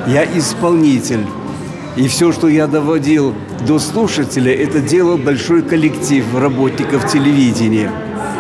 я 0.08 0.26
исполнитель. 0.38 1.26
И 1.96 2.10
все, 2.10 2.34
что 2.34 2.50
я 2.50 2.68
доводил 2.68 3.34
до 3.66 3.80
слушателя, 3.80 4.54
это 4.54 4.82
делал 4.82 5.18
большой 5.18 5.62
коллектив 5.62 6.26
работников 6.36 7.10
телевидения. 7.10 7.90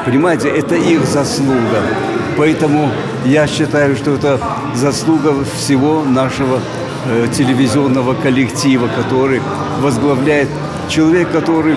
Понимаете, 0.05 0.49
это 0.49 0.75
их 0.75 1.05
заслуга. 1.05 1.81
Поэтому 2.35 2.91
я 3.25 3.47
считаю, 3.47 3.95
что 3.95 4.11
это 4.11 4.39
заслуга 4.75 5.33
всего 5.55 6.03
нашего 6.03 6.59
э, 7.05 7.27
телевизионного 7.35 8.13
коллектива, 8.13 8.87
который 8.87 9.41
возглавляет 9.79 10.49
человек, 10.89 11.31
который 11.31 11.75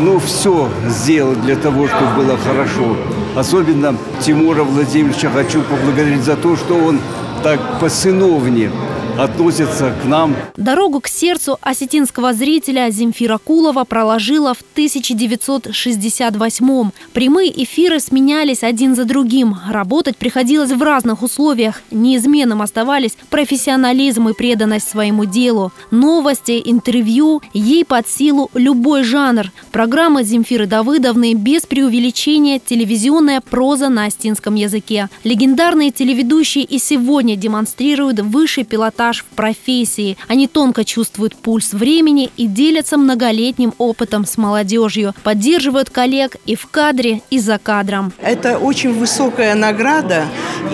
ну, 0.00 0.18
все 0.18 0.68
сделал 0.86 1.34
для 1.34 1.56
того, 1.56 1.88
чтобы 1.88 2.24
было 2.24 2.38
хорошо. 2.38 2.96
Особенно 3.34 3.96
Тимура 4.20 4.62
Владимировича 4.62 5.30
хочу 5.30 5.62
поблагодарить 5.62 6.22
за 6.22 6.36
то, 6.36 6.56
что 6.56 6.74
он 6.74 7.00
так 7.42 7.60
по-сыновне 7.80 8.70
относятся 9.18 9.92
к 10.00 10.04
нам. 10.04 10.36
Дорогу 10.56 11.00
к 11.00 11.08
сердцу 11.08 11.58
осетинского 11.60 12.32
зрителя 12.32 12.88
Земфира 12.90 13.38
Кулова 13.38 13.82
проложила 13.84 14.54
в 14.54 14.62
1968-м. 14.76 16.92
Прямые 17.12 17.64
эфиры 17.64 17.98
сменялись 17.98 18.62
один 18.62 18.94
за 18.94 19.04
другим. 19.04 19.56
Работать 19.68 20.16
приходилось 20.16 20.70
в 20.70 20.80
разных 20.80 21.24
условиях. 21.24 21.82
Неизменным 21.90 22.62
оставались 22.62 23.18
профессионализм 23.28 24.28
и 24.28 24.34
преданность 24.34 24.88
своему 24.88 25.24
делу. 25.24 25.72
Новости, 25.90 26.62
интервью, 26.64 27.42
ей 27.52 27.84
под 27.84 28.08
силу 28.08 28.50
любой 28.54 29.02
жанр. 29.02 29.50
Программа 29.72 30.22
Земфиры 30.22 30.66
Давыдовны 30.66 31.34
без 31.34 31.66
преувеличения 31.66 32.60
телевизионная 32.60 33.40
проза 33.40 33.88
на 33.88 34.04
астинском 34.04 34.54
языке. 34.54 35.08
Легендарные 35.24 35.90
телеведущие 35.90 36.62
и 36.62 36.78
сегодня 36.78 37.34
демонстрируют 37.34 38.20
высший 38.20 38.62
пилотаж 38.62 39.07
стаж 39.08 39.24
в 39.24 39.36
профессии. 39.36 40.18
Они 40.28 40.46
тонко 40.46 40.84
чувствуют 40.84 41.34
пульс 41.34 41.72
времени 41.72 42.30
и 42.36 42.46
делятся 42.46 42.98
многолетним 42.98 43.72
опытом 43.78 44.26
с 44.26 44.36
молодежью. 44.36 45.14
Поддерживают 45.22 45.88
коллег 45.88 46.36
и 46.44 46.56
в 46.56 46.66
кадре, 46.66 47.22
и 47.30 47.38
за 47.38 47.58
кадром. 47.58 48.12
Это 48.20 48.58
очень 48.58 48.92
высокая 48.92 49.54
награда. 49.54 50.24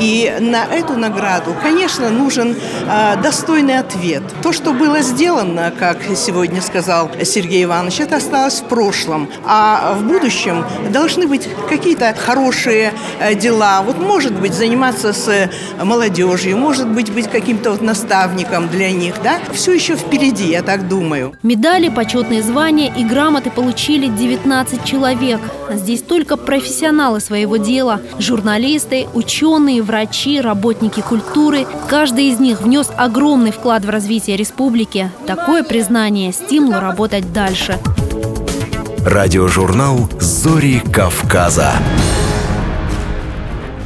И 0.01 0.35
на 0.41 0.65
эту 0.65 0.97
награду, 0.97 1.55
конечно, 1.63 2.11
нужен 2.11 2.57
э, 2.57 3.23
достойный 3.23 3.79
ответ. 3.79 4.23
То, 4.43 4.53
что 4.53 4.73
было 4.73 5.01
сделано, 5.01 5.73
как 5.79 5.99
сегодня 6.17 6.61
сказал 6.61 7.11
Сергей 7.23 7.65
Иванович, 7.65 8.01
это 8.01 8.17
осталось 8.17 8.61
в 8.61 8.65
прошлом. 8.65 9.29
А 9.45 9.95
в 9.95 10.05
будущем 10.05 10.65
должны 10.91 11.29
быть 11.29 11.49
какие-то 11.69 12.15
хорошие 12.19 12.93
э, 13.21 13.35
дела. 13.35 13.83
Вот, 13.83 13.99
может 13.99 14.33
быть, 14.33 14.55
заниматься 14.55 15.13
с 15.13 15.51
молодежью, 15.81 16.57
может 16.57 16.89
быть, 16.89 17.13
быть 17.13 17.31
каким-то 17.31 17.71
вот 17.71 17.83
наставником 17.83 18.24
наставником 18.25 18.69
для 18.69 18.91
них, 18.91 19.15
да, 19.23 19.39
все 19.53 19.73
еще 19.73 19.97
впереди, 19.97 20.51
я 20.51 20.63
так 20.63 20.89
думаю. 20.89 21.35
Медали, 21.43 21.89
почетные 21.89 22.43
звания 22.43 22.93
и 22.95 23.05
грамоты 23.05 23.51
получили 23.51 24.09
19 24.09 24.85
человек. 24.85 25.41
Здесь 25.71 26.03
только 26.03 26.37
профессионалы 26.37 27.21
своего 27.21 27.57
дела, 27.57 28.01
журналисты, 28.19 29.07
ученые, 29.15 29.83
врачи, 29.83 30.41
работники 30.41 31.01
культуры. 31.01 31.67
Каждый 31.89 32.31
из 32.31 32.41
них 32.41 32.63
внес 32.63 32.89
огромный 32.97 33.51
вклад 33.51 33.85
в 33.85 33.91
развитие 33.91 34.37
республики. 34.37 35.11
Такое 35.27 35.63
признание– 35.63 36.33
стимул 36.33 36.75
работать 36.75 37.33
дальше. 37.33 37.79
Радиожурнал 39.05 40.09
«Зори 40.19 40.81
Кавказа». 40.81 41.73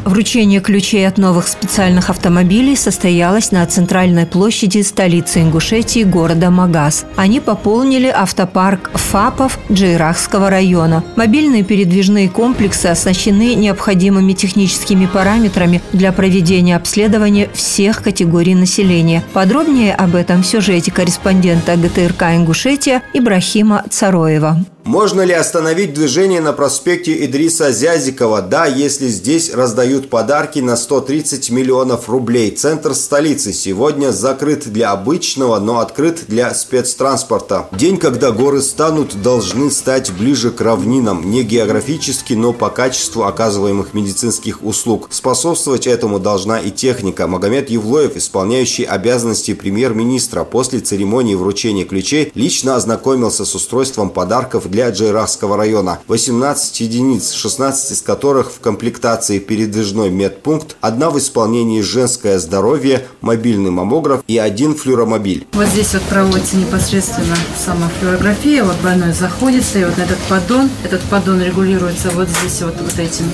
Вручение 0.09 0.61
ключей 0.61 1.07
от 1.07 1.19
новых 1.19 1.47
специальных 1.49 2.09
автомобилей 2.09 2.77
состоялось 2.77 3.53
на 3.53 3.67
центральной 3.67 4.25
площади 4.25 4.81
столицы 4.81 5.43
Ингушетии 5.43 6.03
города 6.03 6.49
Магаз. 6.49 7.05
Они 7.15 7.41
пополнили 7.41 8.07
автопарк 8.07 8.91
ФАПов 8.95 9.59
Джейрахского 9.71 10.49
района. 10.49 11.05
Мобильные 11.17 11.63
передвижные 11.63 12.31
комплексы 12.31 12.87
оснащены 12.87 13.55
необходимыми 13.55 14.33
техническими 14.33 15.05
параметрами 15.05 15.83
для 15.93 16.11
проведения 16.13 16.77
обследования 16.77 17.51
всех 17.53 18.03
категорий 18.03 18.55
населения. 18.55 19.23
Подробнее 19.35 19.95
об 19.95 20.15
этом 20.15 20.43
в 20.43 20.47
сюжете 20.47 20.91
корреспондента 20.91 21.77
ГТРК 21.77 22.23
Ингушетия 22.35 23.03
Ибрахима 23.13 23.85
Цароева. 23.91 24.65
Можно 24.89 25.21
ли 25.21 25.35
остановить 25.35 25.93
движение 25.93 26.41
на 26.41 26.55
проспекте 26.55 27.23
Идриса 27.27 27.73
Зязикова? 27.73 28.41
Да, 28.41 28.65
если 28.65 29.09
здесь 29.09 29.53
раздают 29.53 30.09
подарки 30.09 30.61
на 30.61 30.79
130 30.79 31.51
миллионов 31.51 32.09
рублей. 32.09 32.53
Центр 32.53 32.95
столицы 32.95 33.53
сегодня 33.53 34.13
закрыт 34.13 34.67
для 34.73 34.93
обычного, 34.93 35.59
но 35.59 35.81
открыт 35.81 36.25
для 36.27 36.55
спецтранспорта. 36.55 37.69
День, 37.73 37.99
когда 37.99 38.31
горы 38.31 38.63
станут, 38.63 39.21
должны 39.21 39.71
стать 39.71 40.11
ближе 40.11 40.51
к 40.51 40.63
равнинам. 40.63 41.31
Не 41.31 41.43
географически, 41.43 42.33
но 42.33 42.55
по 42.55 42.71
качеству 42.71 43.25
оказываемых 43.25 43.93
медицинских 43.93 44.63
услуг. 44.63 45.09
Способствовать 45.11 45.87
этому 45.87 46.19
должна 46.19 46.61
и 46.61 46.71
техника. 46.71 47.27
Магомед 47.27 47.69
Евлоев, 47.69 48.17
исполняющий 48.17 48.85
обязанности 48.85 49.53
премьер-министра, 49.53 50.45
после 50.45 50.81
церемонии 50.81 51.35
вручения 51.35 51.85
ключей 51.85 52.33
лично 52.35 52.75
ознакомился 52.75 53.45
с 53.45 53.55
устройством 53.55 54.09
подарков 54.09 54.67
для 54.71 54.78
для 54.79 54.91
Джейрахского 54.91 55.57
района. 55.57 55.99
18 56.07 56.83
единиц, 56.83 57.33
16 57.33 57.91
из 57.91 58.01
которых 58.01 58.53
в 58.53 58.61
комплектации 58.61 59.41
передвижной 59.41 60.09
медпункт, 60.09 60.77
одна 60.81 61.11
в 61.11 61.19
исполнении 61.19 61.81
женское 61.81 62.39
здоровье, 62.39 63.05
мобильный 63.21 63.73
маммограф 63.73 64.23
и 64.29 64.39
один 64.39 64.77
флюромобиль. 64.77 65.49
Вот 65.53 65.67
здесь 65.67 65.95
вот 65.95 66.03
проводится 66.05 66.57
непосредственно 66.57 67.35
сама 67.59 67.91
флюорография. 67.99 68.63
Вот 68.63 68.77
больной 68.77 69.13
заходится 69.13 69.81
и 69.81 69.85
вот 69.85 69.99
этот 69.99 70.19
поддон. 70.29 70.71
Этот 70.85 71.01
поддон 71.11 71.43
регулируется 71.43 72.11
вот 72.11 72.29
здесь 72.29 72.63
вот, 72.63 72.77
вот 72.81 72.97
этим 73.01 73.25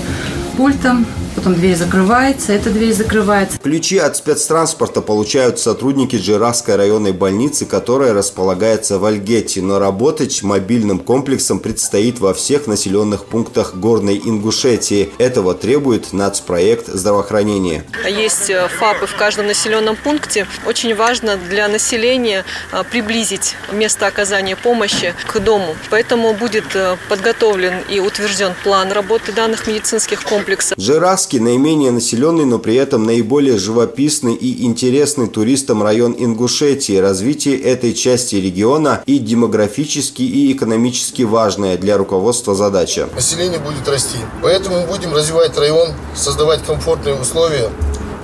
пультом 0.57 1.05
потом 1.35 1.53
дверь 1.55 1.75
закрывается, 1.75 2.53
эта 2.53 2.69
дверь 2.69 2.93
закрывается. 2.93 3.59
Ключи 3.59 3.97
от 3.97 4.17
спецтранспорта 4.17 5.01
получают 5.01 5.59
сотрудники 5.59 6.15
Джирахской 6.15 6.75
районной 6.75 7.11
больницы, 7.11 7.65
которая 7.65 8.13
располагается 8.13 8.97
в 8.97 9.05
Альгете, 9.05 9.61
но 9.61 9.77
работать 9.77 10.41
мобильным 10.41 10.99
комплексом 10.99 11.59
предстоит 11.59 12.19
во 12.19 12.33
всех 12.33 12.67
населенных 12.67 13.25
пунктах 13.25 13.75
Горной 13.75 14.17
Ингушетии. 14.17 15.11
Этого 15.17 15.53
требует 15.53 16.13
нацпроект 16.13 16.87
здравоохранения. 16.87 17.83
Есть 18.07 18.49
э, 18.49 18.67
ФАПы 18.79 19.05
в 19.05 19.15
каждом 19.15 19.47
населенном 19.47 19.95
пункте. 19.95 20.47
Очень 20.65 20.95
важно 20.95 21.37
для 21.37 21.67
населения 21.67 22.45
э, 22.71 22.83
приблизить 22.89 23.55
место 23.71 24.07
оказания 24.07 24.55
помощи 24.55 25.13
к 25.27 25.39
дому. 25.39 25.75
Поэтому 25.89 26.33
будет 26.33 26.75
э, 26.75 26.97
подготовлен 27.09 27.75
и 27.89 27.99
утвержден 27.99 28.53
план 28.63 28.91
работы 28.91 29.31
данных 29.31 29.67
медицинских 29.67 30.23
комплексов. 30.23 30.77
Джирахский 30.79 31.24
Кавказский 31.25 31.39
наименее 31.39 31.89
населенный, 31.89 32.45
но 32.45 32.59
при 32.59 32.75
этом 32.75 33.03
наиболее 33.03 33.57
живописный 33.57 34.35
и 34.35 34.63
интересный 34.63 35.27
туристам 35.27 35.81
район 35.81 36.15
Ингушетии. 36.15 36.97
Развитие 36.97 37.59
этой 37.59 37.95
части 37.95 38.35
региона 38.35 39.01
и 39.07 39.17
демографически, 39.17 40.21
и 40.21 40.51
экономически 40.53 41.23
важная 41.23 41.77
для 41.77 41.97
руководства 41.97 42.53
задача. 42.53 43.09
Население 43.15 43.57
будет 43.57 43.87
расти, 43.87 44.19
поэтому 44.43 44.81
мы 44.81 44.87
будем 44.87 45.13
развивать 45.13 45.57
район, 45.57 45.93
создавать 46.15 46.63
комфортные 46.63 47.15
условия 47.15 47.71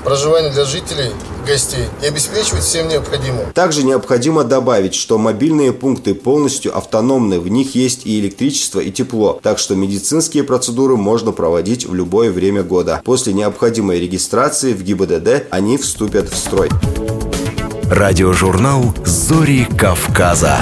проживания 0.04 0.50
для 0.50 0.66
жителей 0.66 1.12
гостей 1.46 1.86
и 2.02 2.08
обеспечивать 2.08 2.64
всем 2.64 2.88
необходимым. 2.88 3.52
Также 3.54 3.84
необходимо 3.84 4.44
добавить, 4.44 4.96
что 4.96 5.18
мобильные 5.18 5.74
пункты 5.74 6.14
полностью 6.14 6.76
автономны, 6.78 7.40
в 7.40 7.48
них 7.48 7.76
есть 7.76 8.06
и 8.06 8.20
электричество, 8.20 8.80
и 8.80 8.92
тепло, 8.92 9.40
так 9.42 9.60
что 9.60 9.76
медицинские 9.76 10.44
процедуры 10.44 10.98
можно 10.98 11.32
проводить 11.32 11.86
в 11.86 11.94
любое 11.94 12.32
время 12.32 12.64
года. 12.64 13.02
После 13.04 13.34
необходимой 13.34 14.00
регистрации 14.00 14.74
в 14.74 14.84
ГИБДД 14.84 15.48
они 15.50 15.78
вступят 15.78 16.30
в 16.30 16.38
строй. 16.38 16.70
Радиожурнал 17.90 18.94
«Зори 19.06 19.68
Кавказа». 19.78 20.60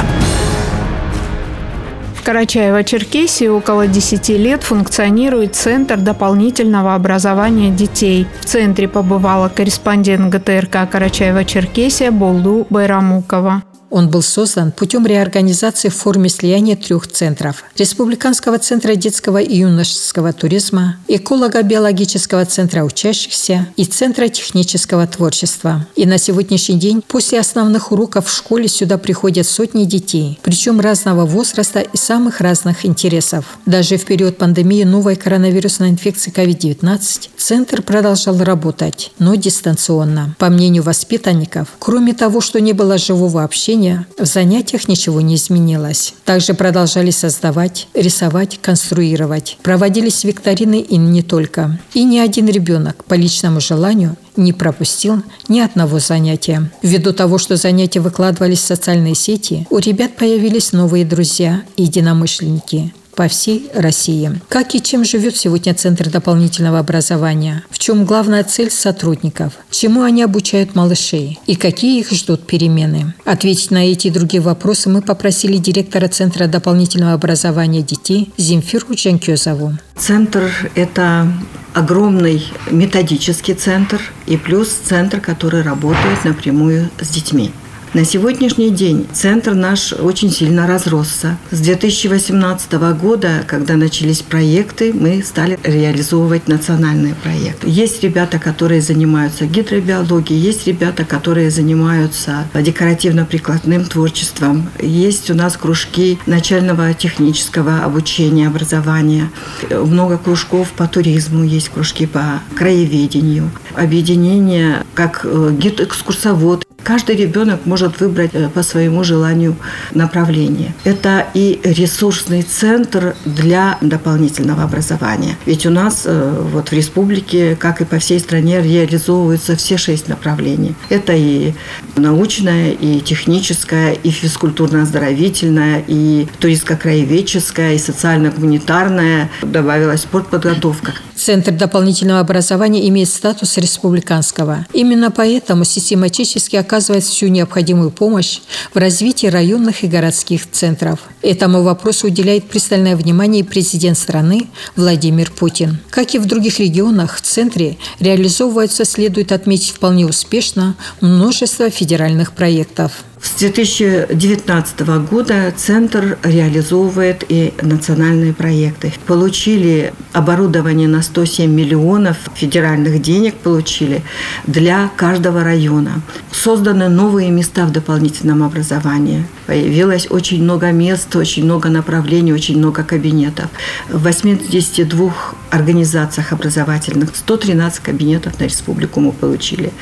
Карачаево-Черкесии 2.30 3.48
около 3.48 3.88
10 3.88 4.30
лет 4.38 4.62
функционирует 4.62 5.56
Центр 5.56 5.98
дополнительного 5.98 6.94
образования 6.94 7.72
детей. 7.72 8.28
В 8.42 8.46
центре 8.46 8.88
побывала 8.88 9.50
корреспондент 9.50 10.32
ГТРК 10.32 10.88
Карачаева-Черкесия 10.92 12.12
Болду 12.12 12.68
Байрамукова. 12.70 13.64
Он 13.90 14.10
был 14.10 14.22
создан 14.22 14.72
путем 14.72 15.06
реорганизации 15.06 15.90
в 15.90 15.96
форме 15.96 16.30
слияния 16.30 16.76
трех 16.76 17.08
центров– 17.08 17.64
Республиканского 17.78 18.60
центра 18.60 18.96
детского 18.96 19.38
и 19.40 19.58
юношеского 19.58 20.34
туризма, 20.34 20.98
Эколого-биологического 21.08 22.46
центра 22.46 22.84
учащихся 22.84 23.68
и 23.78 23.86
Центра 23.86 24.28
технического 24.28 25.08
творчества. 25.08 25.88
И 25.96 26.06
на 26.06 26.18
сегодняшний 26.18 26.78
день 26.78 27.02
после 27.08 27.40
основных 27.40 27.92
уроков 27.92 28.28
в 28.28 28.36
школе 28.36 28.68
сюда 28.68 28.98
приходят 28.98 29.48
сотни 29.48 29.86
детей, 29.86 30.40
причем 30.44 30.80
разного 30.80 31.26
возраста 31.26 31.80
и 31.80 31.98
самых 31.98 32.42
разных 32.42 32.86
интересов. 32.86 33.46
Даже 33.66 33.98
в 33.98 34.06
период 34.06 34.38
пандемии 34.38 34.84
новой 34.84 35.16
коронавирусной 35.16 35.90
инфекции 35.90 36.32
COVID-19 36.32 37.30
центр 37.38 37.82
продолжал 37.82 38.38
работать, 38.40 39.12
но 39.20 39.36
дистанционно. 39.36 40.36
По 40.38 40.50
мнению 40.50 40.84
воспитанников, 40.84 41.70
кроме 41.80 42.14
того, 42.14 42.42
что 42.42 42.60
не 42.60 42.74
было 42.74 42.98
живого 42.98 43.44
общения, 43.44 43.79
обучения 43.80 44.06
в 44.18 44.26
занятиях 44.26 44.88
ничего 44.88 45.22
не 45.22 45.36
изменилось. 45.36 46.14
Также 46.26 46.54
продолжали 46.54 47.12
создавать, 47.12 47.88
рисовать, 47.94 48.60
конструировать. 48.62 49.58
Проводились 49.64 50.24
викторины 50.24 50.82
и 50.82 50.98
не 50.98 51.22
только. 51.22 51.80
И 51.94 52.04
ни 52.04 52.18
один 52.18 52.48
ребенок 52.48 53.04
по 53.06 53.14
личному 53.14 53.62
желанию 53.62 54.16
не 54.36 54.54
пропустил 54.54 55.24
ни 55.48 55.60
одного 55.60 56.00
занятия. 56.00 56.72
Ввиду 56.82 57.14
того, 57.14 57.38
что 57.38 57.56
занятия 57.56 58.00
выкладывались 58.00 58.60
в 58.60 58.66
социальные 58.66 59.16
сети, 59.16 59.68
у 59.70 59.78
ребят 59.78 60.16
появились 60.16 60.74
новые 60.74 61.06
друзья 61.06 61.64
и 61.76 61.84
единомышленники 61.84 62.94
по 63.20 63.28
всей 63.28 63.70
России. 63.74 64.32
Как 64.48 64.76
и 64.76 64.82
чем 64.82 65.04
живет 65.04 65.36
сегодня 65.36 65.74
Центр 65.74 66.10
дополнительного 66.10 66.80
образования? 66.80 67.66
В 67.70 67.78
чем 67.78 68.06
главная 68.06 68.46
цель 68.46 68.72
сотрудников? 68.72 69.52
Чему 69.72 70.04
они 70.04 70.24
обучают 70.24 70.74
малышей? 70.74 71.38
И 71.46 71.58
какие 71.58 72.00
их 72.00 72.12
ждут 72.12 72.48
перемены? 72.48 73.14
Ответить 73.26 73.72
на 73.72 73.86
эти 73.92 74.08
и 74.08 74.10
другие 74.10 74.42
вопросы 74.42 74.88
мы 74.88 75.02
попросили 75.02 75.58
директора 75.58 76.08
Центра 76.08 76.48
дополнительного 76.48 77.12
образования 77.12 77.82
детей 77.82 78.32
Земфиру 78.38 78.94
Джанкезову. 78.94 79.74
Центр– 79.98 80.72
это 80.76 81.28
огромный 81.74 82.42
методический 82.72 83.54
центр 83.54 84.00
и 84.28 84.38
плюс 84.38 84.70
центр, 84.70 85.20
который 85.20 85.62
работает 85.62 86.24
напрямую 86.24 86.90
с 87.02 87.10
детьми. 87.10 87.52
На 87.96 88.06
сегодняшний 88.06 88.70
день 88.70 89.08
центр 89.14 89.56
наш 89.56 89.94
очень 89.94 90.30
сильно 90.30 90.68
разросся. 90.68 91.40
С 91.50 91.60
2018 91.60 92.72
года, 93.02 93.44
когда 93.48 93.78
начались 93.78 94.22
проекты, 94.22 94.94
мы 94.94 95.24
стали 95.24 95.58
реализовывать 95.64 96.48
национальные 96.48 97.16
проекты. 97.16 97.68
Есть 97.68 98.04
ребята, 98.04 98.38
которые 98.38 98.84
занимаются 98.84 99.48
гидробиологией, 99.48 100.40
есть 100.40 100.68
ребята, 100.68 101.04
которые 101.04 101.50
занимаются 101.50 102.48
декоративно-прикладным 102.54 103.86
творчеством. 103.86 104.70
Есть 104.80 105.32
у 105.32 105.34
нас 105.34 105.58
кружки 105.58 106.20
начального 106.28 106.94
технического 106.94 107.84
обучения, 107.84 108.50
образования. 108.50 109.32
Много 109.72 110.20
кружков 110.20 110.70
по 110.74 110.88
туризму, 110.88 111.44
есть 111.44 111.70
кружки 111.70 112.06
по 112.06 112.42
краеведению. 112.56 113.50
Объединение 113.74 114.86
как 114.94 115.22
э, 115.24 115.56
гид-экскурсовод 115.58 116.69
Каждый 116.84 117.16
ребенок 117.16 117.66
может 117.66 118.00
выбрать 118.00 118.32
э, 118.34 118.50
по 118.50 118.64
своему 118.64 119.04
желанию 119.04 119.56
направление. 119.94 120.74
Это 120.84 121.28
и 121.34 121.60
ресурсный 121.64 122.42
центр 122.42 123.16
для 123.26 123.78
дополнительного 123.82 124.64
образования. 124.64 125.38
Ведь 125.46 125.66
у 125.66 125.70
нас 125.70 126.04
э, 126.06 126.44
вот 126.52 126.70
в 126.70 126.74
республике, 126.74 127.56
как 127.56 127.82
и 127.82 127.86
по 127.86 128.00
всей 128.00 128.20
стране, 128.20 128.62
реализовываются 128.62 129.56
все 129.56 129.78
шесть 129.78 130.08
направлений. 130.08 130.76
Это 130.90 131.14
и 131.14 131.54
научная, 132.00 132.72
и 132.72 133.00
техническая, 133.02 133.94
и 133.94 134.10
физкультурно-оздоровительная, 134.10 135.84
и 135.88 136.28
туристско-краеведческая, 136.40 137.76
и 137.76 137.78
социально-гуманитарная. 137.78 139.30
Добавилась 139.42 140.02
спортподготовка. 140.02 140.94
Центр 141.16 141.52
дополнительного 141.52 142.22
образования 142.22 142.88
имеет 142.88 143.10
статус 143.10 143.58
республиканского. 143.58 144.66
Именно 144.72 145.12
поэтому 145.12 145.66
систематически 145.66 146.56
оказывает 146.56 147.04
всю 147.04 147.28
необходимую 147.28 147.92
помощь 147.92 148.40
в 148.74 148.78
развитии 148.78 149.28
районных 149.28 149.84
и 149.84 149.88
городских 149.88 150.50
центров. 150.50 151.00
Этому 151.22 151.64
вопросу 151.64 152.08
уделяет 152.08 152.46
пристальное 152.46 152.96
внимание 152.96 153.44
президент 153.44 153.98
страны 153.98 154.48
Владимир 154.78 155.30
Путин. 155.32 155.80
Как 155.90 156.16
и 156.16 156.20
в 156.20 156.26
других 156.26 156.60
регионах, 156.60 157.18
в 157.18 157.22
центре 157.22 157.78
реализовываются, 158.00 158.86
следует 158.86 159.34
отметить 159.34 159.72
вполне 159.72 160.06
успешно, 160.06 160.76
множество 161.02 161.70
федеральных 161.70 161.89
проектов. 162.34 163.04
С 163.22 163.40
2019 163.40 164.80
года 165.10 165.54
Центр 165.56 166.18
реализовывает 166.24 167.26
и 167.28 167.54
национальные 167.62 168.34
проекты. 168.34 168.94
Получили 169.06 169.94
оборудование 170.14 170.88
на 170.88 171.02
107 171.02 171.52
миллионов 171.52 172.18
федеральных 172.34 173.02
денег 173.02 173.36
получили 173.36 174.04
для 174.48 174.90
каждого 174.96 175.44
района. 175.44 176.02
Созданы 176.32 176.88
новые 176.88 177.30
места 177.30 177.66
в 177.66 177.72
дополнительном 177.74 178.42
образовании. 178.42 179.26
Появилось 179.48 180.08
очень 180.10 180.42
много 180.42 180.72
мест, 180.72 181.14
очень 181.16 181.44
много 181.44 181.68
направлений, 181.68 182.32
очень 182.32 182.58
много 182.58 182.84
кабинетов. 182.84 183.50
В 183.90 184.02
82 184.02 185.14
организациях 185.50 186.32
образовательных 186.32 187.16
113 187.16 187.82
кабинетов 187.82 188.40
на 188.40 188.46
республику 188.46 189.02
мы 189.02 189.12
получили. 189.12 189.74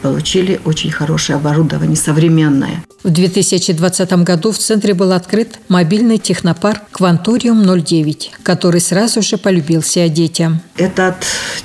Получили 0.00 0.60
очень 0.64 0.92
хорошее 0.92 1.36
оборудование, 1.36 1.96
современное. 1.96 2.83
В 3.04 3.10
2020 3.10 4.12
году 4.24 4.50
в 4.50 4.56
центре 4.56 4.94
был 4.94 5.12
открыт 5.12 5.58
мобильный 5.68 6.16
технопарк 6.16 6.84
«Кванториум-09», 6.92 8.30
который 8.42 8.80
сразу 8.80 9.20
же 9.20 9.36
полюбился 9.36 10.08
детям. 10.08 10.62
Этот 10.78 11.16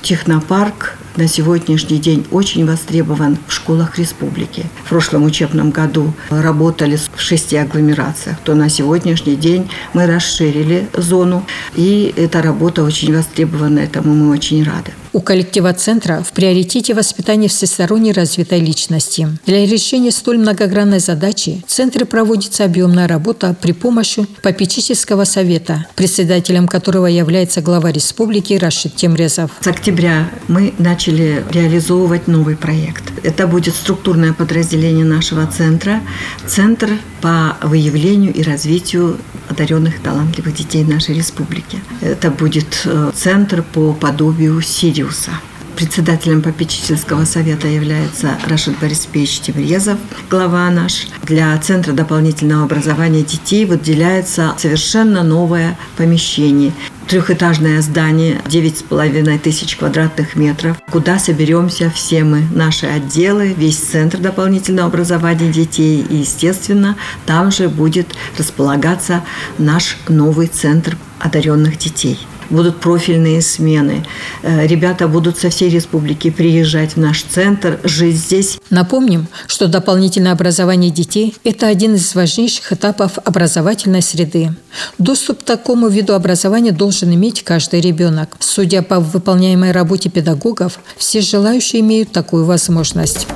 технопарк 0.02 0.98
на 1.16 1.28
сегодняшний 1.28 1.98
день 1.98 2.26
очень 2.30 2.66
востребован 2.66 3.38
в 3.48 3.52
школах 3.54 3.98
республики. 3.98 4.66
В 4.84 4.90
прошлом 4.90 5.24
учебном 5.24 5.70
году 5.70 6.12
работали 6.28 6.96
в 6.96 7.20
шести 7.20 7.56
агломерациях, 7.56 8.36
то 8.44 8.54
на 8.54 8.68
сегодняшний 8.68 9.36
день 9.36 9.70
мы 9.94 10.06
расширили 10.06 10.88
зону, 10.92 11.46
и 11.74 12.12
эта 12.16 12.42
работа 12.42 12.82
очень 12.82 13.14
востребована, 13.14 13.78
этому 13.78 14.14
мы 14.14 14.30
очень 14.30 14.62
рады. 14.62 14.92
У 15.12 15.20
коллектива 15.20 15.72
центра 15.72 16.22
в 16.22 16.32
приоритете 16.32 16.94
воспитание 16.94 17.48
всесторонне 17.48 18.12
развитой 18.12 18.60
личности. 18.60 19.28
Для 19.44 19.66
решения 19.66 20.12
столь 20.12 20.38
многогранной 20.38 21.00
задачи 21.00 21.64
в 21.66 21.70
центре 21.70 22.04
проводится 22.06 22.64
объемная 22.64 23.08
работа 23.08 23.56
при 23.60 23.72
помощи 23.72 24.26
попечительского 24.42 25.24
совета, 25.24 25.86
председателем 25.96 26.68
которого 26.68 27.06
является 27.06 27.60
глава 27.60 27.90
республики 27.90 28.54
Рашид 28.54 28.94
Темрезов. 28.94 29.50
С 29.60 29.66
октября 29.66 30.30
мы 30.46 30.74
начали 30.78 31.44
реализовывать 31.50 32.28
новый 32.28 32.56
проект. 32.56 33.02
Это 33.24 33.48
будет 33.48 33.74
структурное 33.74 34.32
подразделение 34.32 35.04
нашего 35.04 35.44
центра, 35.46 36.00
центр 36.46 36.90
по 37.20 37.56
выявлению 37.62 38.32
и 38.32 38.42
развитию 38.42 39.18
одаренных 39.48 40.00
талантливых 40.00 40.54
детей 40.54 40.84
нашей 40.84 41.14
республики. 41.16 41.78
Это 42.00 42.30
будет 42.30 42.82
э, 42.84 43.10
центр 43.14 43.62
по 43.62 43.92
подобию 43.92 44.60
Сириуса. 44.60 45.32
Председателем 45.80 46.42
попечительского 46.42 47.24
совета 47.24 47.66
является 47.66 48.36
Рашид 48.46 48.78
Борисович 48.80 49.40
Тимрезов, 49.40 49.98
глава 50.28 50.68
наш. 50.68 51.06
Для 51.22 51.56
Центра 51.56 51.94
дополнительного 51.94 52.64
образования 52.64 53.22
детей 53.22 53.64
выделяется 53.64 54.54
совершенно 54.58 55.22
новое 55.22 55.78
помещение 55.96 56.74
трехэтажное 57.08 57.80
здание, 57.80 58.42
9,5 58.44 59.38
тысяч 59.38 59.76
квадратных 59.76 60.36
метров, 60.36 60.76
куда 60.90 61.18
соберемся 61.18 61.90
все 61.90 62.24
мы, 62.24 62.42
наши 62.54 62.84
отделы, 62.84 63.54
весь 63.56 63.78
Центр 63.78 64.18
дополнительного 64.18 64.88
образования 64.88 65.50
детей. 65.50 66.04
И, 66.10 66.16
естественно, 66.16 66.94
там 67.24 67.50
же 67.50 67.70
будет 67.70 68.14
располагаться 68.36 69.24
наш 69.56 69.96
новый 70.08 70.48
Центр 70.48 70.98
одаренных 71.18 71.78
детей 71.78 72.18
будут 72.50 72.80
профильные 72.80 73.40
смены. 73.42 74.04
Э, 74.42 74.66
ребята 74.66 75.08
будут 75.08 75.38
со 75.38 75.50
всей 75.50 75.70
республики 75.70 76.30
приезжать 76.30 76.96
в 76.96 76.96
наш 76.98 77.22
центр, 77.22 77.80
жить 77.84 78.16
здесь. 78.16 78.58
Напомним, 78.70 79.28
что 79.46 79.68
дополнительное 79.68 80.32
образование 80.32 80.90
детей– 80.90 81.34
это 81.44 81.66
один 81.66 81.94
из 81.94 82.14
важнейших 82.14 82.72
этапов 82.72 83.18
образовательной 83.24 84.02
среды. 84.02 84.52
Доступ 84.98 85.40
к 85.40 85.44
такому 85.44 85.88
виду 85.88 86.14
образования 86.14 86.72
должен 86.72 87.14
иметь 87.14 87.42
каждый 87.42 87.80
ребенок. 87.80 88.36
Судя 88.40 88.82
по 88.82 89.00
выполняемой 89.00 89.72
работе 89.72 90.10
педагогов, 90.10 90.78
все 90.96 91.20
желающие 91.20 91.80
имеют 91.80 92.12
такую 92.12 92.44
возможность. 92.44 93.26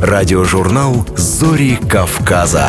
Радиожурнал 0.00 1.06
«Зори 1.16 1.76
Кавказа». 1.90 2.68